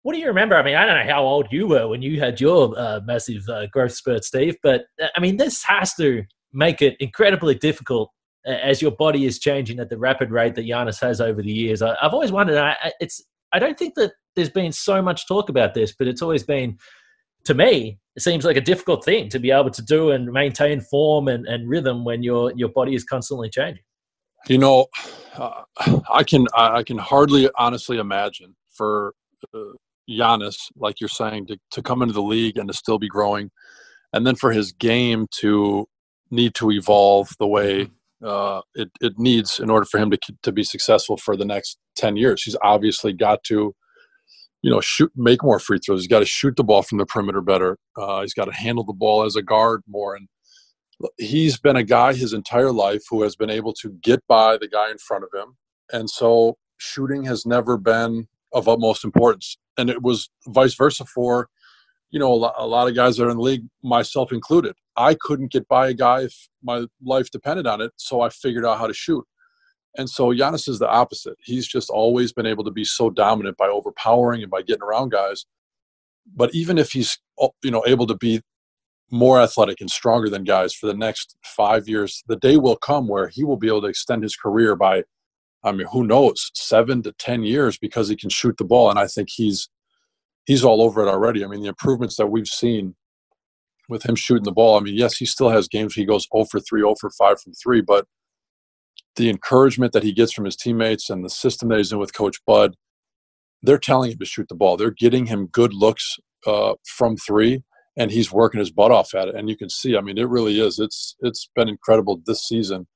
What 0.03 0.13
do 0.13 0.19
you 0.19 0.27
remember? 0.27 0.55
I 0.55 0.63
mean, 0.63 0.75
I 0.75 0.85
don't 0.85 1.05
know 1.05 1.11
how 1.13 1.23
old 1.23 1.47
you 1.51 1.67
were 1.67 1.87
when 1.87 2.01
you 2.01 2.19
had 2.19 2.39
your 2.39 2.77
uh, 2.77 2.99
massive 3.05 3.41
uh, 3.49 3.67
growth 3.67 3.93
spurt, 3.93 4.23
Steve, 4.23 4.55
but 4.61 4.85
uh, 5.01 5.07
I 5.15 5.19
mean, 5.19 5.37
this 5.37 5.63
has 5.63 5.93
to 5.95 6.23
make 6.53 6.81
it 6.81 6.95
incredibly 6.99 7.55
difficult 7.55 8.11
as 8.45 8.81
your 8.81 8.91
body 8.91 9.25
is 9.25 9.39
changing 9.39 9.79
at 9.79 9.89
the 9.89 9.97
rapid 9.97 10.29
rate 10.31 10.55
that 10.55 10.65
Giannis 10.65 10.99
has 10.99 11.21
over 11.21 11.41
the 11.41 11.51
years. 11.51 11.81
I, 11.81 11.95
have 12.01 12.13
always 12.13 12.31
wondered. 12.31 12.57
I, 12.57 12.91
it's 12.99 13.23
I 13.53 13.59
don't 13.59 13.77
think 13.77 13.95
that 13.95 14.11
there's 14.35 14.49
been 14.49 14.71
so 14.71 15.01
much 15.01 15.27
talk 15.27 15.49
about 15.49 15.73
this, 15.73 15.93
but 15.97 16.07
it's 16.07 16.21
always 16.21 16.43
been 16.43 16.77
to 17.45 17.53
me. 17.53 17.99
It 18.15 18.21
seems 18.21 18.45
like 18.45 18.57
a 18.57 18.61
difficult 18.61 19.05
thing 19.05 19.29
to 19.29 19.39
be 19.39 19.51
able 19.51 19.71
to 19.71 19.81
do 19.81 20.11
and 20.11 20.31
maintain 20.31 20.81
form 20.81 21.27
and, 21.27 21.47
and 21.47 21.69
rhythm 21.69 22.03
when 22.03 22.23
your 22.23 22.51
your 22.55 22.69
body 22.69 22.95
is 22.95 23.03
constantly 23.03 23.49
changing. 23.49 23.83
You 24.47 24.57
know, 24.57 24.87
uh, 25.35 25.63
I 26.11 26.23
can 26.23 26.47
I 26.53 26.83
can 26.83 26.97
hardly 26.97 27.49
honestly 27.57 27.97
imagine 27.97 28.55
for 28.69 29.13
uh, 29.53 29.59
Giannis, 30.09 30.55
like 30.75 30.99
you're 30.99 31.09
saying, 31.09 31.47
to, 31.47 31.57
to 31.71 31.81
come 31.81 32.01
into 32.01 32.13
the 32.13 32.21
league 32.21 32.57
and 32.57 32.67
to 32.67 32.73
still 32.73 32.99
be 32.99 33.07
growing, 33.07 33.51
and 34.11 34.25
then 34.25 34.35
for 34.35 34.51
his 34.51 34.71
game 34.71 35.27
to 35.39 35.87
need 36.31 36.55
to 36.55 36.71
evolve 36.71 37.29
the 37.39 37.47
way 37.47 37.89
uh, 38.23 38.61
it, 38.75 38.89
it 39.01 39.13
needs 39.17 39.59
in 39.59 39.69
order 39.69 39.85
for 39.85 39.99
him 39.99 40.09
to, 40.09 40.17
to 40.43 40.51
be 40.51 40.63
successful 40.63 41.17
for 41.17 41.35
the 41.35 41.45
next 41.45 41.77
10 41.95 42.15
years. 42.15 42.43
He's 42.43 42.57
obviously 42.63 43.13
got 43.13 43.43
to, 43.45 43.75
you 44.61 44.71
know, 44.71 44.79
shoot, 44.81 45.11
make 45.15 45.43
more 45.43 45.59
free 45.59 45.79
throws. 45.79 46.01
He's 46.01 46.07
got 46.07 46.19
to 46.19 46.25
shoot 46.25 46.55
the 46.55 46.63
ball 46.63 46.83
from 46.83 46.97
the 46.97 47.05
perimeter 47.05 47.41
better. 47.41 47.77
Uh, 47.97 48.21
he's 48.21 48.33
got 48.33 48.45
to 48.45 48.53
handle 48.53 48.85
the 48.85 48.93
ball 48.93 49.23
as 49.23 49.35
a 49.35 49.41
guard 49.41 49.81
more. 49.87 50.15
And 50.15 50.27
he's 51.17 51.59
been 51.59 51.75
a 51.75 51.83
guy 51.83 52.13
his 52.13 52.33
entire 52.33 52.71
life 52.71 53.03
who 53.09 53.23
has 53.23 53.35
been 53.35 53.49
able 53.49 53.73
to 53.81 53.89
get 54.01 54.21
by 54.27 54.57
the 54.57 54.67
guy 54.67 54.89
in 54.89 54.97
front 54.97 55.25
of 55.25 55.29
him. 55.37 55.57
And 55.91 56.09
so 56.09 56.57
shooting 56.77 57.25
has 57.25 57.45
never 57.45 57.77
been 57.77 58.27
of 58.53 58.69
utmost 58.69 59.03
importance. 59.03 59.57
And 59.77 59.89
it 59.89 60.01
was 60.01 60.29
vice 60.47 60.75
versa 60.75 61.05
for 61.05 61.49
you 62.13 62.19
know, 62.19 62.31
a 62.31 62.35
lot, 62.35 62.53
a 62.59 62.67
lot 62.67 62.87
of 62.87 62.95
guys 62.95 63.17
that 63.17 63.25
are 63.25 63.31
in 63.31 63.37
the 63.37 63.43
league, 63.43 63.65
myself 63.81 64.31
included. 64.31 64.75
I 64.95 65.15
couldn't 65.19 65.51
get 65.51 65.67
by 65.67 65.89
a 65.89 65.93
guy 65.95 66.21
if 66.21 66.47
my 66.61 66.85
life 67.03 67.31
depended 67.31 67.65
on 67.65 67.81
it, 67.81 67.91
so 67.95 68.21
I 68.21 68.29
figured 68.29 68.65
out 68.65 68.77
how 68.77 68.85
to 68.85 68.93
shoot. 68.93 69.25
And 69.97 70.07
so 70.07 70.27
Giannis 70.27 70.69
is 70.69 70.77
the 70.77 70.87
opposite. 70.87 71.37
He's 71.43 71.67
just 71.67 71.89
always 71.89 72.31
been 72.31 72.45
able 72.45 72.63
to 72.65 72.71
be 72.71 72.85
so 72.85 73.09
dominant 73.09 73.57
by 73.57 73.67
overpowering 73.67 74.43
and 74.43 74.51
by 74.51 74.61
getting 74.61 74.83
around 74.83 75.09
guys. 75.09 75.45
But 76.35 76.53
even 76.53 76.77
if 76.77 76.91
he's 76.91 77.17
uh, 77.41 77.49
you 77.63 77.71
know 77.71 77.83
able 77.87 78.05
to 78.07 78.15
be 78.15 78.41
more 79.11 79.41
athletic 79.41 79.81
and 79.81 79.89
stronger 79.89 80.29
than 80.29 80.43
guys 80.43 80.73
for 80.73 80.85
the 80.85 80.93
next 80.93 81.35
five 81.43 81.87
years, 81.87 82.23
the 82.27 82.37
day 82.37 82.57
will 82.57 82.75
come 82.75 83.07
where 83.07 83.27
he 83.27 83.43
will 83.43 83.57
be 83.57 83.67
able 83.67 83.81
to 83.81 83.87
extend 83.87 84.21
his 84.21 84.35
career 84.35 84.75
by, 84.75 85.03
I 85.63 85.71
mean, 85.71 85.87
who 85.87 86.05
knows, 86.05 86.51
seven 86.53 87.01
to 87.03 87.13
ten 87.13 87.43
years 87.43 87.77
because 87.77 88.09
he 88.09 88.15
can 88.15 88.29
shoot 88.29 88.57
the 88.57 88.65
ball. 88.65 88.89
And 88.89 88.99
I 88.99 89.07
think 89.07 89.29
he's 89.31 89.69
he's 90.45 90.63
all 90.63 90.81
over 90.81 91.01
it 91.01 91.09
already. 91.09 91.43
I 91.43 91.47
mean, 91.47 91.61
the 91.61 91.69
improvements 91.69 92.17
that 92.17 92.27
we've 92.27 92.47
seen 92.47 92.95
with 93.89 94.03
him 94.03 94.15
shooting 94.15 94.43
the 94.43 94.51
ball. 94.51 94.77
I 94.77 94.81
mean, 94.81 94.95
yes, 94.95 95.17
he 95.17 95.25
still 95.25 95.49
has 95.49 95.67
games 95.67 95.93
he 95.93 96.05
goes 96.05 96.27
0 96.33 96.45
for 96.45 96.59
3, 96.59 96.81
0 96.81 96.95
for 96.99 97.09
5 97.09 97.41
from 97.41 97.53
3, 97.53 97.81
but 97.81 98.05
the 99.15 99.29
encouragement 99.29 99.93
that 99.93 100.03
he 100.03 100.11
gets 100.11 100.33
from 100.33 100.45
his 100.45 100.55
teammates 100.55 101.09
and 101.09 101.23
the 101.23 101.29
system 101.29 101.69
that 101.69 101.77
he's 101.77 101.91
in 101.91 101.99
with 101.99 102.15
Coach 102.15 102.37
Bud, 102.47 102.75
they're 103.61 103.77
telling 103.77 104.11
him 104.11 104.17
to 104.19 104.25
shoot 104.25 104.47
the 104.49 104.55
ball. 104.55 104.77
They're 104.77 104.91
getting 104.91 105.27
him 105.27 105.47
good 105.47 105.73
looks 105.73 106.17
uh, 106.47 106.73
from 106.85 107.15
three, 107.17 107.63
and 107.97 108.11
he's 108.11 108.31
working 108.31 108.59
his 108.59 108.71
butt 108.71 108.91
off 108.91 109.13
at 109.13 109.27
it. 109.27 109.35
And 109.35 109.49
you 109.49 109.55
can 109.55 109.69
see, 109.69 109.95
I 109.95 110.01
mean, 110.01 110.17
it 110.17 110.27
really 110.27 110.59
is. 110.59 110.79
It's 110.79 111.15
it's 111.21 111.49
been 111.55 111.69
incredible 111.69 112.21
this 112.25 112.47
season 112.47 112.87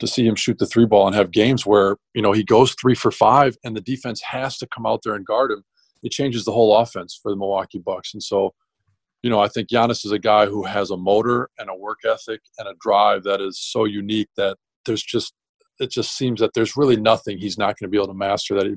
to 0.00 0.06
see 0.06 0.26
him 0.26 0.34
shoot 0.34 0.58
the 0.58 0.66
three 0.66 0.86
ball 0.86 1.06
and 1.06 1.14
have 1.14 1.30
games 1.30 1.64
where 1.64 1.96
you 2.14 2.22
know 2.22 2.32
he 2.32 2.44
goes 2.44 2.74
three 2.74 2.94
for 2.94 3.10
five, 3.10 3.56
and 3.64 3.76
the 3.76 3.80
defense 3.80 4.20
has 4.22 4.58
to 4.58 4.66
come 4.66 4.86
out 4.86 5.00
there 5.04 5.14
and 5.14 5.26
guard 5.26 5.50
him 5.50 5.64
it 6.04 6.12
changes 6.12 6.44
the 6.44 6.52
whole 6.52 6.76
offense 6.76 7.18
for 7.20 7.32
the 7.32 7.36
Milwaukee 7.36 7.78
Bucks. 7.84 8.12
And 8.12 8.22
so, 8.22 8.54
you 9.22 9.30
know, 9.30 9.40
I 9.40 9.48
think 9.48 9.70
Giannis 9.70 10.04
is 10.04 10.12
a 10.12 10.18
guy 10.18 10.46
who 10.46 10.64
has 10.64 10.90
a 10.90 10.96
motor 10.96 11.48
and 11.58 11.70
a 11.70 11.74
work 11.74 12.00
ethic 12.04 12.42
and 12.58 12.68
a 12.68 12.74
drive 12.78 13.24
that 13.24 13.40
is 13.40 13.58
so 13.58 13.86
unique 13.86 14.28
that 14.36 14.58
there's 14.84 15.02
just 15.02 15.32
it 15.80 15.90
just 15.90 16.16
seems 16.16 16.38
that 16.38 16.52
there's 16.54 16.76
really 16.76 16.96
nothing 16.96 17.38
he's 17.38 17.58
not 17.58 17.76
going 17.78 17.88
to 17.88 17.88
be 17.88 17.96
able 17.96 18.06
to 18.06 18.14
master 18.14 18.54
that 18.54 18.66
he 18.66 18.74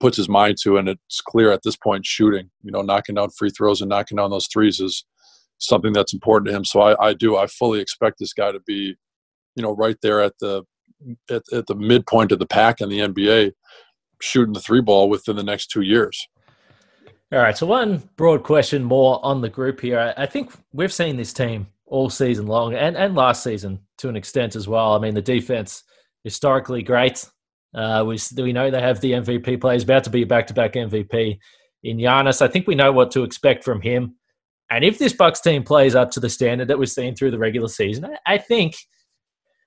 puts 0.00 0.16
his 0.16 0.28
mind 0.28 0.56
to 0.62 0.76
and 0.76 0.88
it's 0.88 1.22
clear 1.22 1.50
at 1.50 1.60
this 1.64 1.76
point 1.76 2.04
shooting 2.04 2.50
you 2.62 2.70
know 2.70 2.82
knocking 2.82 3.14
down 3.14 3.30
free 3.30 3.48
throws 3.48 3.80
and 3.80 3.88
knocking 3.88 4.16
down 4.16 4.30
those 4.30 4.48
threes 4.48 4.80
is 4.80 5.06
something 5.58 5.92
that's 5.92 6.12
important 6.12 6.48
to 6.48 6.54
him. 6.54 6.64
So 6.64 6.80
I, 6.80 7.08
I 7.08 7.14
do. 7.14 7.36
I 7.36 7.46
fully 7.46 7.80
expect 7.80 8.18
this 8.18 8.32
guy 8.32 8.52
to 8.52 8.60
be, 8.66 8.96
you 9.56 9.62
know, 9.62 9.74
right 9.74 9.96
there 10.02 10.20
at 10.20 10.38
the 10.38 10.62
at, 11.30 11.42
at 11.52 11.66
the 11.66 11.74
midpoint 11.74 12.32
of 12.32 12.38
the 12.38 12.46
pack 12.46 12.80
in 12.80 12.88
the 12.88 13.00
NBA, 13.00 13.52
shooting 14.22 14.54
the 14.54 14.60
three 14.60 14.80
ball 14.80 15.08
within 15.08 15.36
the 15.36 15.42
next 15.42 15.68
two 15.68 15.82
years. 15.82 16.28
All 17.32 17.40
right. 17.40 17.56
So 17.58 17.66
one 17.66 18.08
broad 18.16 18.44
question 18.44 18.84
more 18.84 19.24
on 19.24 19.40
the 19.40 19.48
group 19.48 19.80
here. 19.80 20.14
I 20.16 20.26
think 20.26 20.52
we've 20.72 20.92
seen 20.92 21.16
this 21.16 21.32
team 21.32 21.66
all 21.86 22.08
season 22.08 22.46
long 22.46 22.74
and, 22.74 22.96
and 22.96 23.14
last 23.14 23.42
season 23.42 23.80
to 23.98 24.08
an 24.08 24.16
extent 24.16 24.54
as 24.54 24.68
well. 24.68 24.94
I 24.94 24.98
mean, 24.98 25.14
the 25.14 25.22
defense 25.22 25.82
historically 26.22 26.82
great. 26.82 27.28
Uh, 27.74 28.04
we, 28.06 28.18
we 28.36 28.52
know 28.52 28.70
they 28.70 28.80
have 28.80 29.00
the 29.00 29.12
MVP 29.12 29.60
players 29.60 29.82
about 29.82 30.04
to 30.04 30.10
be 30.10 30.22
a 30.22 30.26
back 30.26 30.46
to 30.46 30.54
back 30.54 30.74
MVP 30.74 31.38
in 31.82 31.98
Giannis. 31.98 32.42
I 32.42 32.48
think 32.48 32.66
we 32.66 32.74
know 32.74 32.92
what 32.92 33.10
to 33.12 33.24
expect 33.24 33.64
from 33.64 33.80
him. 33.80 34.16
And 34.70 34.84
if 34.84 34.98
this 34.98 35.12
Bucks 35.12 35.40
team 35.40 35.62
plays 35.62 35.94
up 35.94 36.10
to 36.12 36.20
the 36.20 36.30
standard 36.30 36.68
that 36.68 36.78
we've 36.78 36.90
seen 36.90 37.14
through 37.14 37.32
the 37.32 37.38
regular 37.38 37.68
season, 37.68 38.06
I, 38.06 38.34
I 38.34 38.38
think 38.38 38.76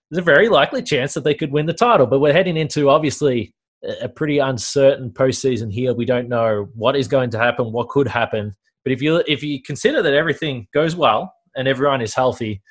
there's 0.10 0.22
a 0.22 0.24
very 0.24 0.50
likely 0.50 0.82
chance 0.82 1.14
that 1.14 1.24
they 1.24 1.34
could 1.34 1.52
win 1.52 1.66
the 1.66 1.74
title. 1.74 2.08
But 2.08 2.20
we're 2.20 2.34
heading 2.34 2.58
into 2.58 2.90
obviously 2.90 3.54
a 4.02 4.10
pretty 4.10 4.40
uncertain 4.40 5.12
postseason 5.12 5.72
here. 5.72 5.94
We 5.94 6.06
don't 6.06 6.30
know 6.30 6.70
what 6.76 6.96
is 6.96 7.08
going 7.08 7.30
to 7.32 7.40
happen, 7.40 7.72
what 7.72 7.90
could 7.90 8.08
happen. 8.08 8.54
But 8.84 8.94
if 8.94 9.02
you 9.02 9.24
if 9.28 9.44
you 9.44 9.62
consider 9.62 10.02
that 10.02 10.14
everything 10.14 10.68
goes 10.74 10.96
well 10.96 11.34
and 11.56 11.68
everyone 11.68 12.02
is 12.02 12.14
healthy, 12.14 12.62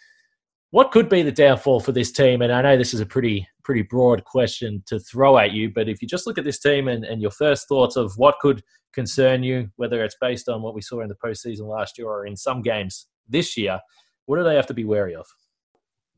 what 0.70 0.90
could 0.90 1.08
be 1.08 1.22
the 1.22 1.32
downfall 1.32 1.80
for 1.80 1.92
this 1.92 2.12
team? 2.12 2.42
And 2.42 2.52
I 2.52 2.62
know 2.62 2.76
this 2.76 2.94
is 2.94 3.00
a 3.00 3.06
pretty 3.06 3.46
pretty 3.64 3.82
broad 3.82 4.24
question 4.24 4.82
to 4.86 4.98
throw 4.98 5.38
at 5.38 5.52
you, 5.52 5.70
but 5.70 5.88
if 5.88 6.00
you 6.02 6.08
just 6.08 6.26
look 6.26 6.38
at 6.38 6.44
this 6.44 6.58
team 6.58 6.88
and, 6.88 7.04
and 7.04 7.20
your 7.20 7.30
first 7.30 7.68
thoughts 7.68 7.96
of 7.96 8.12
what 8.16 8.38
could 8.40 8.62
concern 8.94 9.42
you, 9.42 9.68
whether 9.76 10.02
it's 10.02 10.16
based 10.20 10.48
on 10.48 10.62
what 10.62 10.74
we 10.74 10.80
saw 10.80 11.00
in 11.00 11.08
the 11.08 11.14
postseason 11.14 11.68
last 11.68 11.98
year 11.98 12.08
or 12.08 12.26
in 12.26 12.34
some 12.34 12.62
games 12.62 13.06
this 13.28 13.56
year, 13.56 13.78
what 14.24 14.38
do 14.38 14.44
they 14.44 14.56
have 14.56 14.66
to 14.66 14.74
be 14.74 14.84
wary 14.84 15.14
of? 15.14 15.26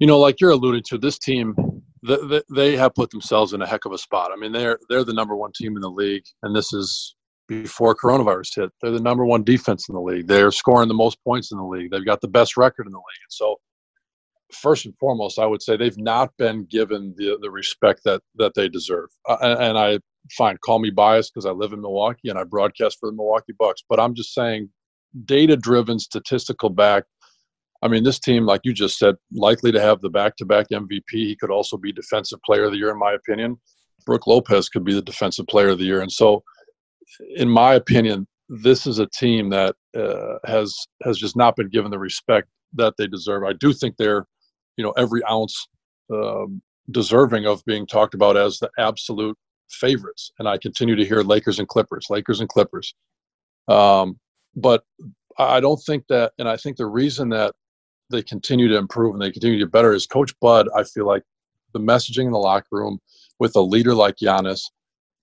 You 0.00 0.06
know, 0.06 0.18
like 0.18 0.40
you're 0.40 0.50
alluding 0.50 0.82
to, 0.88 0.98
this 0.98 1.18
team 1.18 1.54
they 2.02 2.76
have 2.76 2.94
put 2.94 3.10
themselves 3.10 3.52
in 3.52 3.62
a 3.62 3.66
heck 3.66 3.84
of 3.84 3.92
a 3.92 3.98
spot. 3.98 4.30
I 4.32 4.36
mean, 4.36 4.52
they're 4.52 4.78
they're 4.88 5.04
the 5.04 5.12
number 5.12 5.36
one 5.36 5.52
team 5.52 5.76
in 5.76 5.82
the 5.82 5.90
league, 5.90 6.24
and 6.42 6.56
this 6.56 6.72
is 6.72 7.14
before 7.46 7.94
coronavirus 7.94 8.56
hit. 8.56 8.70
They're 8.80 8.92
the 8.92 9.00
number 9.00 9.24
one 9.24 9.44
defense 9.44 9.88
in 9.88 9.94
the 9.94 10.00
league. 10.00 10.26
They're 10.26 10.52
scoring 10.52 10.88
the 10.88 10.94
most 10.94 11.18
points 11.24 11.52
in 11.52 11.58
the 11.58 11.64
league. 11.64 11.90
They've 11.90 12.04
got 12.04 12.20
the 12.20 12.28
best 12.28 12.56
record 12.56 12.86
in 12.86 12.92
the 12.92 12.98
league. 12.98 13.22
And 13.22 13.32
So, 13.32 13.56
first 14.52 14.86
and 14.86 14.96
foremost, 14.98 15.38
I 15.38 15.46
would 15.46 15.60
say 15.60 15.76
they've 15.76 15.98
not 15.98 16.30
been 16.38 16.64
given 16.64 17.14
the 17.18 17.38
the 17.42 17.50
respect 17.50 18.02
that 18.04 18.22
that 18.36 18.54
they 18.54 18.68
deserve. 18.68 19.10
Uh, 19.28 19.36
and, 19.42 19.62
and 19.62 19.78
I 19.78 19.98
fine, 20.32 20.56
call 20.64 20.78
me 20.78 20.90
biased 20.90 21.34
because 21.34 21.46
I 21.46 21.50
live 21.50 21.72
in 21.72 21.80
Milwaukee 21.80 22.28
and 22.28 22.38
I 22.38 22.44
broadcast 22.44 22.98
for 22.98 23.10
the 23.10 23.16
Milwaukee 23.16 23.54
Bucks. 23.58 23.82
But 23.88 24.00
I'm 24.00 24.14
just 24.14 24.32
saying, 24.32 24.70
data 25.24 25.56
driven, 25.56 25.98
statistical 25.98 26.70
back. 26.70 27.04
I 27.82 27.88
mean, 27.88 28.04
this 28.04 28.18
team, 28.18 28.44
like 28.44 28.60
you 28.64 28.72
just 28.72 28.98
said, 28.98 29.16
likely 29.32 29.72
to 29.72 29.80
have 29.80 30.00
the 30.00 30.10
back 30.10 30.36
to 30.36 30.44
back 30.44 30.66
MVP. 30.72 31.00
He 31.12 31.36
could 31.36 31.50
also 31.50 31.76
be 31.76 31.92
Defensive 31.92 32.40
Player 32.44 32.64
of 32.64 32.72
the 32.72 32.78
Year, 32.78 32.90
in 32.90 32.98
my 32.98 33.12
opinion. 33.12 33.58
Brook 34.04 34.26
Lopez 34.26 34.68
could 34.68 34.84
be 34.84 34.94
the 34.94 35.02
Defensive 35.02 35.46
Player 35.46 35.68
of 35.68 35.78
the 35.78 35.84
Year. 35.84 36.02
And 36.02 36.12
so, 36.12 36.42
in 37.36 37.48
my 37.48 37.74
opinion, 37.74 38.26
this 38.48 38.86
is 38.86 38.98
a 38.98 39.06
team 39.06 39.48
that 39.50 39.74
uh, 39.96 40.38
has 40.44 40.76
has 41.04 41.18
just 41.18 41.36
not 41.36 41.56
been 41.56 41.68
given 41.68 41.90
the 41.90 41.98
respect 41.98 42.48
that 42.74 42.94
they 42.98 43.06
deserve. 43.06 43.44
I 43.44 43.52
do 43.54 43.72
think 43.72 43.96
they're, 43.96 44.26
you 44.76 44.84
know, 44.84 44.92
every 44.92 45.22
ounce 45.30 45.68
um, 46.12 46.60
deserving 46.90 47.46
of 47.46 47.64
being 47.64 47.86
talked 47.86 48.14
about 48.14 48.36
as 48.36 48.58
the 48.58 48.70
absolute 48.78 49.36
favorites, 49.70 50.32
and 50.38 50.48
I 50.48 50.58
continue 50.58 50.96
to 50.96 51.04
hear 51.04 51.22
Lakers 51.22 51.58
and 51.58 51.68
Clippers, 51.68 52.06
Lakers 52.10 52.40
and 52.40 52.48
Clippers. 52.48 52.94
Um, 53.68 54.18
but 54.56 54.82
I 55.38 55.60
don't 55.60 55.80
think 55.86 56.04
that, 56.08 56.32
and 56.38 56.48
I 56.48 56.56
think 56.56 56.76
the 56.76 56.86
reason 56.86 57.28
that 57.30 57.54
they 58.10 58.22
continue 58.22 58.68
to 58.68 58.76
improve 58.76 59.14
and 59.14 59.22
they 59.22 59.30
continue 59.30 59.58
to 59.58 59.64
get 59.64 59.72
better 59.72 59.92
is 59.92 60.06
Coach 60.06 60.32
Bud. 60.40 60.68
I 60.76 60.84
feel 60.84 61.06
like 61.06 61.22
the 61.72 61.80
messaging 61.80 62.26
in 62.26 62.32
the 62.32 62.38
locker 62.38 62.66
room 62.72 62.98
with 63.38 63.54
a 63.56 63.60
leader 63.60 63.94
like 63.94 64.16
Giannis 64.16 64.62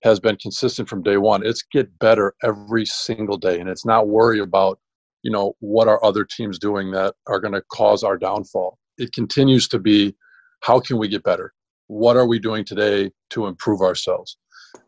has 0.02 0.20
been 0.20 0.36
consistent 0.36 0.88
from 0.88 1.02
day 1.02 1.16
one. 1.16 1.44
It's 1.44 1.62
get 1.62 1.98
better 1.98 2.34
every 2.42 2.86
single 2.86 3.36
day, 3.36 3.60
and 3.60 3.68
it's 3.68 3.84
not 3.84 4.08
worry 4.08 4.40
about 4.40 4.78
you 5.22 5.30
know 5.30 5.54
what 5.60 5.88
are 5.88 6.02
other 6.04 6.24
teams 6.24 6.58
doing 6.58 6.90
that 6.92 7.14
are 7.26 7.40
going 7.40 7.54
to 7.54 7.62
cause 7.72 8.04
our 8.04 8.16
downfall. 8.16 8.78
It 8.96 9.12
continues 9.12 9.68
to 9.68 9.78
be 9.78 10.14
how 10.62 10.80
can 10.80 10.98
we 10.98 11.08
get 11.08 11.22
better? 11.22 11.52
what 11.88 12.16
are 12.16 12.26
we 12.26 12.38
doing 12.38 12.64
today 12.64 13.10
to 13.30 13.46
improve 13.46 13.80
ourselves? 13.80 14.36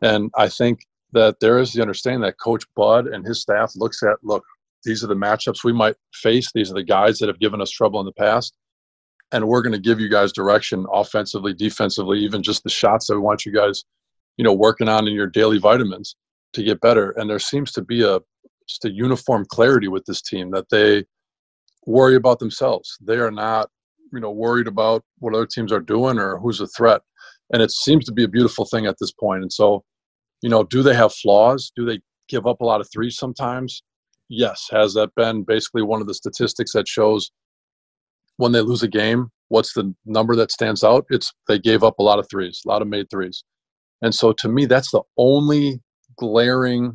And 0.01 0.31
I 0.37 0.47
think 0.47 0.85
that 1.13 1.39
there 1.41 1.59
is 1.59 1.73
the 1.73 1.81
understanding 1.81 2.21
that 2.21 2.39
Coach 2.39 2.63
Bud 2.75 3.07
and 3.07 3.25
his 3.25 3.41
staff 3.41 3.73
looks 3.75 4.01
at 4.01 4.17
look, 4.23 4.43
these 4.83 5.03
are 5.03 5.07
the 5.07 5.15
matchups 5.15 5.63
we 5.63 5.73
might 5.73 5.95
face. 6.13 6.51
These 6.53 6.71
are 6.71 6.75
the 6.75 6.83
guys 6.83 7.19
that 7.19 7.27
have 7.27 7.39
given 7.39 7.61
us 7.61 7.69
trouble 7.69 7.99
in 7.99 8.05
the 8.05 8.11
past. 8.13 8.55
And 9.31 9.47
we're 9.47 9.61
going 9.61 9.73
to 9.73 9.79
give 9.79 9.99
you 9.99 10.09
guys 10.09 10.33
direction 10.33 10.85
offensively, 10.91 11.53
defensively, 11.53 12.19
even 12.19 12.43
just 12.43 12.63
the 12.63 12.69
shots 12.69 13.07
that 13.07 13.15
we 13.15 13.21
want 13.21 13.45
you 13.45 13.53
guys, 13.53 13.83
you 14.37 14.43
know, 14.43 14.53
working 14.53 14.89
on 14.89 15.07
in 15.07 15.13
your 15.13 15.27
daily 15.27 15.57
vitamins 15.57 16.15
to 16.53 16.63
get 16.63 16.81
better. 16.81 17.11
And 17.11 17.29
there 17.29 17.39
seems 17.39 17.71
to 17.73 17.81
be 17.81 18.03
a 18.03 18.19
just 18.67 18.85
a 18.85 18.91
uniform 18.91 19.45
clarity 19.49 19.87
with 19.87 20.05
this 20.05 20.21
team 20.21 20.51
that 20.51 20.69
they 20.69 21.05
worry 21.85 22.15
about 22.15 22.39
themselves. 22.39 22.97
They 23.01 23.17
are 23.17 23.31
not 23.31 23.69
you 24.11 24.19
know 24.19 24.31
worried 24.31 24.67
about 24.67 25.03
what 25.19 25.33
other 25.33 25.45
teams 25.45 25.71
are 25.71 25.79
doing 25.79 26.19
or 26.19 26.37
who's 26.39 26.61
a 26.61 26.67
threat 26.67 27.01
and 27.53 27.61
it 27.61 27.71
seems 27.71 28.05
to 28.05 28.11
be 28.11 28.23
a 28.23 28.27
beautiful 28.27 28.65
thing 28.65 28.85
at 28.85 28.95
this 28.99 29.11
point. 29.11 29.41
and 29.41 29.51
so 29.51 29.83
you 30.41 30.49
know 30.49 30.63
do 30.63 30.83
they 30.83 30.93
have 30.93 31.13
flaws 31.13 31.71
do 31.75 31.85
they 31.85 31.99
give 32.27 32.45
up 32.45 32.61
a 32.61 32.65
lot 32.65 32.81
of 32.81 32.89
threes 32.91 33.17
sometimes 33.17 33.83
yes 34.31 34.67
has 34.71 34.93
that 34.93 35.13
been 35.15 35.43
basically 35.43 35.81
one 35.81 36.01
of 36.01 36.07
the 36.07 36.13
statistics 36.13 36.71
that 36.71 36.87
shows 36.87 37.31
when 38.37 38.51
they 38.51 38.61
lose 38.61 38.81
a 38.81 38.87
game 38.87 39.29
what's 39.51 39.73
the 39.73 39.93
number 40.05 40.33
that 40.33 40.49
stands 40.49 40.81
out? 40.81 41.05
It's 41.09 41.33
they 41.49 41.59
gave 41.59 41.83
up 41.83 41.99
a 41.99 42.03
lot 42.03 42.19
of 42.19 42.27
threes 42.29 42.61
a 42.65 42.69
lot 42.69 42.81
of 42.81 42.87
made 42.87 43.09
threes. 43.09 43.43
And 44.01 44.15
so 44.15 44.33
to 44.33 44.47
me 44.47 44.65
that's 44.65 44.91
the 44.91 45.03
only 45.17 45.81
glaring 46.17 46.93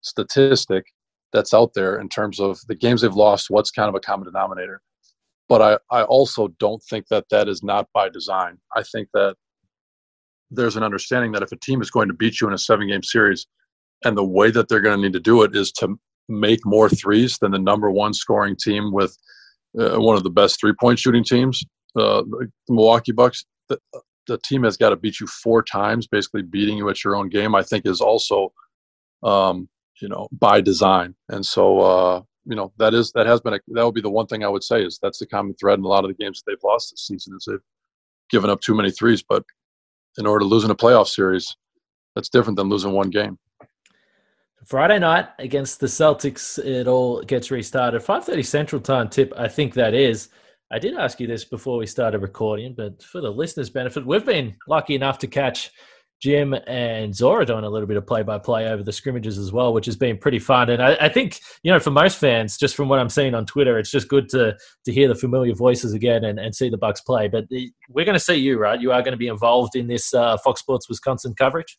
statistic 0.00 0.84
that's 1.32 1.52
out 1.52 1.72
there 1.74 2.00
in 2.00 2.08
terms 2.08 2.40
of 2.40 2.58
the 2.68 2.74
games 2.74 3.02
they've 3.02 3.12
lost 3.12 3.50
what's 3.50 3.70
kind 3.70 3.88
of 3.88 3.94
a 3.94 4.00
common 4.00 4.24
denominator. 4.24 4.80
But 5.48 5.62
I, 5.62 5.96
I 5.96 6.02
also 6.04 6.48
don't 6.58 6.82
think 6.88 7.06
that 7.08 7.26
that 7.30 7.46
is 7.46 7.62
not 7.62 7.88
by 7.92 8.08
design. 8.08 8.58
I 8.74 8.82
think 8.82 9.08
that 9.14 9.36
there's 10.50 10.76
an 10.76 10.82
understanding 10.82 11.32
that 11.32 11.42
if 11.42 11.52
a 11.52 11.56
team 11.56 11.82
is 11.82 11.90
going 11.90 12.08
to 12.08 12.14
beat 12.14 12.40
you 12.40 12.48
in 12.48 12.54
a 12.54 12.58
seven 12.58 12.88
game 12.88 13.02
series, 13.02 13.46
and 14.04 14.16
the 14.16 14.24
way 14.24 14.50
that 14.50 14.68
they're 14.68 14.80
going 14.80 14.96
to 14.96 15.02
need 15.02 15.12
to 15.12 15.20
do 15.20 15.42
it 15.42 15.54
is 15.54 15.70
to 15.72 15.96
make 16.28 16.60
more 16.64 16.88
threes 16.88 17.38
than 17.38 17.52
the 17.52 17.58
number 17.58 17.90
one 17.90 18.12
scoring 18.12 18.56
team 18.56 18.92
with 18.92 19.16
uh, 19.78 20.00
one 20.00 20.16
of 20.16 20.22
the 20.22 20.30
best 20.30 20.60
three 20.60 20.74
point 20.80 20.98
shooting 20.98 21.24
teams, 21.24 21.62
uh, 21.96 22.22
the 22.22 22.50
Milwaukee 22.68 23.12
Bucks. 23.12 23.44
The, 23.68 23.78
the 24.26 24.38
team 24.38 24.64
has 24.64 24.76
got 24.76 24.90
to 24.90 24.96
beat 24.96 25.20
you 25.20 25.26
four 25.26 25.62
times, 25.62 26.06
basically 26.06 26.42
beating 26.42 26.78
you 26.78 26.88
at 26.88 27.04
your 27.04 27.16
own 27.16 27.28
game. 27.28 27.54
I 27.54 27.62
think 27.62 27.86
is 27.86 28.00
also, 28.00 28.52
um, 29.22 29.68
you 30.00 30.08
know, 30.08 30.28
by 30.32 30.60
design. 30.60 31.14
And 31.28 31.44
so, 31.44 31.80
uh, 31.80 32.22
you 32.46 32.54
know 32.54 32.72
that 32.78 32.94
is 32.94 33.12
that 33.12 33.26
has 33.26 33.40
been 33.40 33.54
a, 33.54 33.60
that 33.68 33.84
would 33.84 33.94
be 33.94 34.00
the 34.00 34.08
one 34.08 34.26
thing 34.26 34.44
I 34.44 34.48
would 34.48 34.62
say 34.62 34.82
is 34.84 34.98
that's 35.02 35.18
the 35.18 35.26
common 35.26 35.54
thread 35.54 35.78
in 35.78 35.84
a 35.84 35.88
lot 35.88 36.04
of 36.04 36.10
the 36.10 36.14
games 36.14 36.40
that 36.40 36.50
they've 36.50 36.64
lost 36.64 36.92
this 36.92 37.06
season 37.06 37.36
is 37.36 37.44
they've 37.46 37.58
given 38.30 38.50
up 38.50 38.60
too 38.60 38.74
many 38.74 38.90
threes. 38.90 39.22
But 39.28 39.44
in 40.16 40.26
order 40.26 40.44
to 40.44 40.46
lose 40.46 40.64
in 40.64 40.70
a 40.70 40.76
playoff 40.76 41.08
series, 41.08 41.54
that's 42.14 42.28
different 42.28 42.56
than 42.56 42.68
losing 42.68 42.92
one 42.92 43.10
game. 43.10 43.36
Friday 44.66 44.98
night 44.98 45.28
against 45.38 45.78
the 45.78 45.86
Celtics, 45.86 46.58
it 46.58 46.88
all 46.88 47.22
gets 47.22 47.52
restarted. 47.52 48.02
Five 48.02 48.24
thirty 48.24 48.42
Central 48.42 48.80
Time 48.80 49.08
tip. 49.08 49.32
I 49.36 49.46
think 49.46 49.74
that 49.74 49.94
is. 49.94 50.28
I 50.72 50.80
did 50.80 50.94
ask 50.94 51.20
you 51.20 51.28
this 51.28 51.44
before 51.44 51.78
we 51.78 51.86
started 51.86 52.20
recording, 52.20 52.74
but 52.76 53.00
for 53.00 53.20
the 53.20 53.30
listeners' 53.30 53.70
benefit, 53.70 54.04
we've 54.04 54.26
been 54.26 54.56
lucky 54.66 54.96
enough 54.96 55.20
to 55.20 55.28
catch 55.28 55.70
Jim 56.20 56.52
and 56.66 57.14
Zora 57.14 57.46
doing 57.46 57.62
a 57.62 57.70
little 57.70 57.86
bit 57.86 57.96
of 57.96 58.08
play 58.08 58.24
by 58.24 58.38
play 58.38 58.66
over 58.66 58.82
the 58.82 58.90
scrimmages 58.92 59.38
as 59.38 59.52
well, 59.52 59.72
which 59.72 59.86
has 59.86 59.94
been 59.94 60.18
pretty 60.18 60.40
fun. 60.40 60.70
And 60.70 60.82
I, 60.82 60.96
I, 60.96 61.08
think, 61.10 61.38
you 61.62 61.70
know, 61.70 61.78
for 61.78 61.92
most 61.92 62.18
fans, 62.18 62.56
just 62.56 62.74
from 62.74 62.88
what 62.88 62.98
I'm 62.98 63.08
seeing 63.08 63.34
on 63.34 63.46
Twitter, 63.46 63.78
it's 63.78 63.92
just 63.92 64.08
good 64.08 64.28
to 64.30 64.56
to 64.84 64.92
hear 64.92 65.06
the 65.06 65.14
familiar 65.14 65.54
voices 65.54 65.92
again 65.92 66.24
and, 66.24 66.40
and 66.40 66.52
see 66.52 66.70
the 66.70 66.78
Bucks 66.78 67.02
play. 67.02 67.28
But 67.28 67.48
the, 67.50 67.70
we're 67.88 68.04
going 68.04 68.18
to 68.18 68.24
see 68.24 68.34
you, 68.34 68.58
right? 68.58 68.80
You 68.80 68.90
are 68.90 69.02
going 69.02 69.12
to 69.12 69.18
be 69.18 69.28
involved 69.28 69.76
in 69.76 69.86
this 69.86 70.12
uh, 70.12 70.36
Fox 70.38 70.60
Sports 70.60 70.88
Wisconsin 70.88 71.34
coverage. 71.38 71.78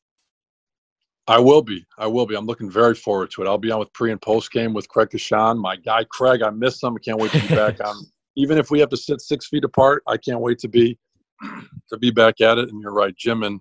I 1.28 1.40
will 1.40 1.62
be. 1.62 1.86
I 1.98 2.08
will 2.08 2.26
be. 2.26 2.36
I'm 2.36 2.46
looking 2.46 2.70
very 2.70 2.96
forward 2.96 3.32
to 3.32 3.42
it. 3.42 3.48
I'll 3.48 3.58
be 3.58 3.72
on 3.72 3.80
with 3.80 3.92
pre 3.94 4.12
and 4.12 4.22
post 4.22 4.52
game 4.52 4.74
with 4.74 4.88
Craig 4.88 5.10
Coshun, 5.10 5.58
my 5.58 5.76
guy 5.76 6.06
Craig. 6.06 6.42
I 6.42 6.50
miss 6.50 6.82
him. 6.82 6.96
I 6.96 7.00
can't 7.04 7.20
wait 7.20 7.32
to 7.32 7.42
be 7.42 7.56
back 7.56 7.84
on. 7.86 7.96
Even 8.38 8.58
if 8.58 8.70
we 8.70 8.80
have 8.80 8.90
to 8.90 8.98
sit 8.98 9.20
six 9.20 9.48
feet 9.48 9.64
apart, 9.64 10.04
I 10.08 10.16
can't 10.16 10.40
wait 10.40 10.60
to 10.60 10.68
be 10.68 10.98
to 11.90 11.98
be 11.98 12.12
back 12.12 12.40
at 12.40 12.58
it. 12.58 12.70
And 12.70 12.82
you're 12.82 12.94
right, 12.94 13.16
Jim 13.16 13.44
and 13.44 13.60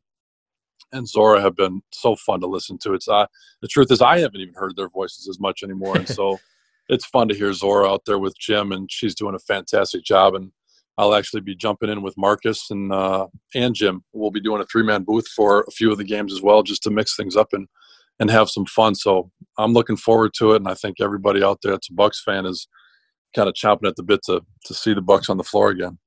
and 0.93 1.09
Zora 1.09 1.41
have 1.41 1.57
been 1.57 1.83
so 1.93 2.15
fun 2.15 2.41
to 2.41 2.47
listen 2.47 2.79
to. 2.79 2.95
It's 2.95 3.09
uh, 3.09 3.27
the 3.63 3.69
truth 3.69 3.91
is 3.91 4.01
I 4.01 4.19
haven't 4.19 4.41
even 4.41 4.55
heard 4.55 4.77
their 4.77 4.89
voices 4.89 5.29
as 5.29 5.41
much 5.41 5.63
anymore, 5.63 5.97
and 5.97 6.09
so 6.09 6.39
it's 6.89 7.07
fun 7.07 7.29
to 7.29 7.35
hear 7.35 7.53
Zora 7.53 7.91
out 7.91 8.05
there 8.07 8.19
with 8.19 8.39
Jim, 8.39 8.73
and 8.73 8.91
she's 8.91 9.15
doing 9.15 9.35
a 9.35 9.41
fantastic 9.41 10.05
job. 10.05 10.35
And 10.35 10.53
I'll 10.99 11.15
actually 11.15 11.43
be 11.43 11.55
jumping 11.55 11.91
in 11.91 12.03
with 12.03 12.17
Marcus 12.17 12.71
and 12.71 12.93
uh, 12.93 13.27
and 13.55 13.75
Jim. 13.75 14.03
We'll 14.13 14.31
be 14.31 14.41
doing 14.41 14.63
a 14.63 14.67
three 14.67 14.83
man 14.83 15.03
booth 15.03 15.29
for 15.29 15.65
a 15.69 15.71
few 15.71 15.93
of 15.93 15.99
the 15.99 16.05
games 16.05 16.33
as 16.33 16.43
well, 16.43 16.63
just 16.63 16.83
to 16.85 16.91
mix 16.91 17.17
things 17.17 17.37
up 17.37 17.53
and 17.53 17.69
and 18.19 18.31
have 18.31 18.49
some 18.49 18.65
fun. 18.67 18.95
So 18.95 19.31
I'm 19.59 19.73
looking 19.73 19.97
forward 19.97 20.33
to 20.39 20.53
it, 20.53 20.57
and 20.57 20.69
I 20.69 20.75
think 20.75 21.01
everybody 21.01 21.43
out 21.43 21.61
there 21.63 21.73
that's 21.73 21.91
a 21.91 21.95
Bucks 21.95 22.23
fan 22.23 22.47
is 22.47 22.67
kind 23.35 23.49
of 23.49 23.55
chomping 23.55 23.89
at 23.89 23.97
the 23.97 24.03
bit 24.03 24.21
to 24.27 24.41
to 24.65 24.75
see 24.75 24.95
the 24.95 25.03
Bucks 25.03 25.29
on 25.29 25.37
the 25.37 25.45
floor 25.45 25.71
again. 25.71 25.99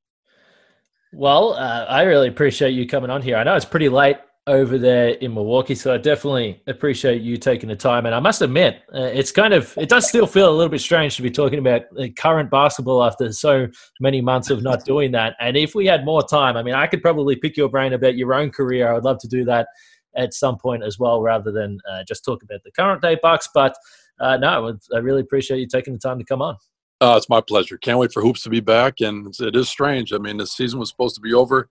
Well, 1.13 1.53
uh, 1.53 1.85
I 1.87 2.03
really 2.03 2.27
appreciate 2.27 2.71
you 2.71 2.87
coming 2.87 3.09
on 3.09 3.21
here. 3.21 3.35
I 3.35 3.43
know 3.43 3.55
it's 3.55 3.65
pretty 3.65 3.89
late 3.89 4.17
over 4.49 4.79
there 4.79 5.09
in 5.09 5.33
Milwaukee, 5.33 5.75
so 5.75 5.93
I 5.93 5.97
definitely 5.97 6.59
appreciate 6.65 7.21
you 7.21 7.37
taking 7.37 7.69
the 7.69 7.75
time. 7.75 8.07
And 8.07 8.15
I 8.15 8.19
must 8.19 8.41
admit, 8.41 8.81
uh, 8.93 9.01
it's 9.01 9.31
kind 9.31 9.53
of 9.53 9.77
it 9.77 9.89
does 9.89 10.09
still 10.09 10.25
feel 10.25 10.49
a 10.49 10.55
little 10.55 10.71
bit 10.71 10.81
strange 10.81 11.15
to 11.17 11.21
be 11.21 11.29
talking 11.29 11.59
about 11.59 11.83
current 12.17 12.49
basketball 12.49 13.03
after 13.03 13.31
so 13.31 13.67
many 13.99 14.21
months 14.21 14.49
of 14.49 14.63
not 14.63 14.83
doing 14.85 15.11
that. 15.11 15.35
And 15.39 15.55
if 15.55 15.75
we 15.75 15.85
had 15.85 16.03
more 16.03 16.23
time, 16.23 16.57
I 16.57 16.63
mean, 16.63 16.73
I 16.73 16.87
could 16.87 17.03
probably 17.03 17.35
pick 17.35 17.55
your 17.55 17.69
brain 17.69 17.93
about 17.93 18.17
your 18.17 18.33
own 18.33 18.49
career. 18.49 18.89
I 18.89 18.93
would 18.93 19.03
love 19.03 19.19
to 19.19 19.27
do 19.27 19.45
that 19.45 19.67
at 20.15 20.33
some 20.33 20.57
point 20.57 20.83
as 20.83 20.97
well, 20.97 21.21
rather 21.21 21.51
than 21.51 21.77
uh, 21.89 22.03
just 22.07 22.25
talk 22.25 22.41
about 22.41 22.63
the 22.63 22.71
current 22.71 23.03
day 23.03 23.17
Bucks. 23.21 23.47
But 23.53 23.75
uh, 24.19 24.37
no, 24.37 24.75
I 24.93 24.97
really 24.97 25.21
appreciate 25.21 25.59
you 25.59 25.67
taking 25.67 25.93
the 25.93 25.99
time 25.99 26.17
to 26.17 26.25
come 26.25 26.41
on. 26.41 26.57
Uh, 27.01 27.13
it's 27.15 27.29
my 27.29 27.39
pleasure. 27.39 27.77
Can't 27.77 27.99
wait 27.99 28.11
for 28.11 28.21
hoops 28.23 28.41
to 28.43 28.49
be 28.49 28.61
back, 28.61 28.95
and 28.99 29.33
it 29.39 29.55
is 29.55 29.69
strange. 29.69 30.11
I 30.11 30.17
mean, 30.17 30.37
the 30.37 30.47
season 30.47 30.79
was 30.79 30.89
supposed 30.89 31.15
to 31.15 31.21
be 31.21 31.33
over 31.33 31.69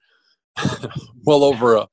well 1.25 1.45
over 1.45 1.77
a, 1.77 1.88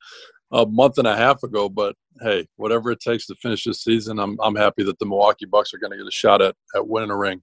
a 0.51 0.65
month 0.65 0.97
and 0.97 1.07
a 1.07 1.15
half 1.15 1.43
ago, 1.43 1.69
but 1.69 1.95
hey, 2.21 2.47
whatever 2.55 2.91
it 2.91 2.99
takes 2.99 3.25
to 3.27 3.35
finish 3.35 3.63
this 3.63 3.81
season, 3.81 4.19
I'm 4.19 4.37
I'm 4.41 4.55
happy 4.55 4.83
that 4.83 4.99
the 4.99 5.05
Milwaukee 5.05 5.45
Bucks 5.45 5.73
are 5.73 5.77
going 5.77 5.91
to 5.91 5.97
get 5.97 6.07
a 6.07 6.11
shot 6.11 6.41
at 6.41 6.55
at 6.75 6.87
winning 6.87 7.11
a 7.11 7.17
ring. 7.17 7.41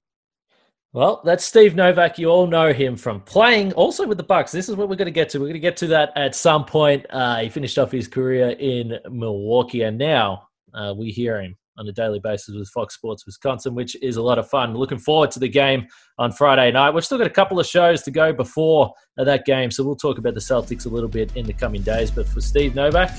Well, 0.94 1.22
that's 1.24 1.42
Steve 1.42 1.74
Novak. 1.74 2.18
You 2.18 2.28
all 2.28 2.46
know 2.46 2.70
him 2.70 2.96
from 2.96 3.22
playing 3.22 3.72
also 3.72 4.06
with 4.06 4.18
the 4.18 4.24
Bucks. 4.24 4.52
This 4.52 4.68
is 4.68 4.76
what 4.76 4.90
we're 4.90 4.96
going 4.96 5.06
to 5.06 5.10
get 5.10 5.30
to. 5.30 5.38
We're 5.38 5.46
going 5.46 5.54
to 5.54 5.60
get 5.60 5.76
to 5.78 5.86
that 5.88 6.12
at 6.16 6.34
some 6.34 6.66
point. 6.66 7.06
Uh, 7.08 7.38
he 7.38 7.48
finished 7.48 7.78
off 7.78 7.90
his 7.90 8.06
career 8.06 8.50
in 8.50 8.98
Milwaukee, 9.10 9.82
and 9.82 9.96
now 9.96 10.48
uh, 10.74 10.92
we 10.96 11.10
hear 11.10 11.40
him 11.40 11.56
on 11.78 11.88
a 11.88 11.92
daily 11.92 12.20
basis 12.20 12.54
with 12.54 12.68
Fox 12.68 12.94
Sports 12.94 13.24
Wisconsin, 13.26 13.74
which 13.74 13.96
is 14.02 14.16
a 14.16 14.22
lot 14.22 14.38
of 14.38 14.48
fun. 14.48 14.74
Looking 14.74 14.98
forward 14.98 15.30
to 15.32 15.40
the 15.40 15.48
game 15.48 15.86
on 16.18 16.32
Friday 16.32 16.70
night. 16.72 16.90
We've 16.90 17.04
still 17.04 17.18
got 17.18 17.26
a 17.26 17.30
couple 17.30 17.58
of 17.58 17.66
shows 17.66 18.02
to 18.02 18.10
go 18.10 18.32
before 18.32 18.92
that 19.16 19.44
game, 19.44 19.70
so 19.70 19.84
we'll 19.84 19.96
talk 19.96 20.18
about 20.18 20.34
the 20.34 20.40
Celtics 20.40 20.86
a 20.86 20.88
little 20.88 21.08
bit 21.08 21.36
in 21.36 21.46
the 21.46 21.52
coming 21.52 21.82
days. 21.82 22.10
But 22.10 22.28
for 22.28 22.40
Steve 22.40 22.74
Novak 22.74 23.10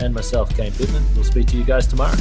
and 0.00 0.14
myself, 0.14 0.54
Kane 0.56 0.72
Pittman, 0.72 1.04
we'll 1.14 1.24
speak 1.24 1.46
to 1.48 1.56
you 1.56 1.64
guys 1.64 1.86
tomorrow. 1.86 2.16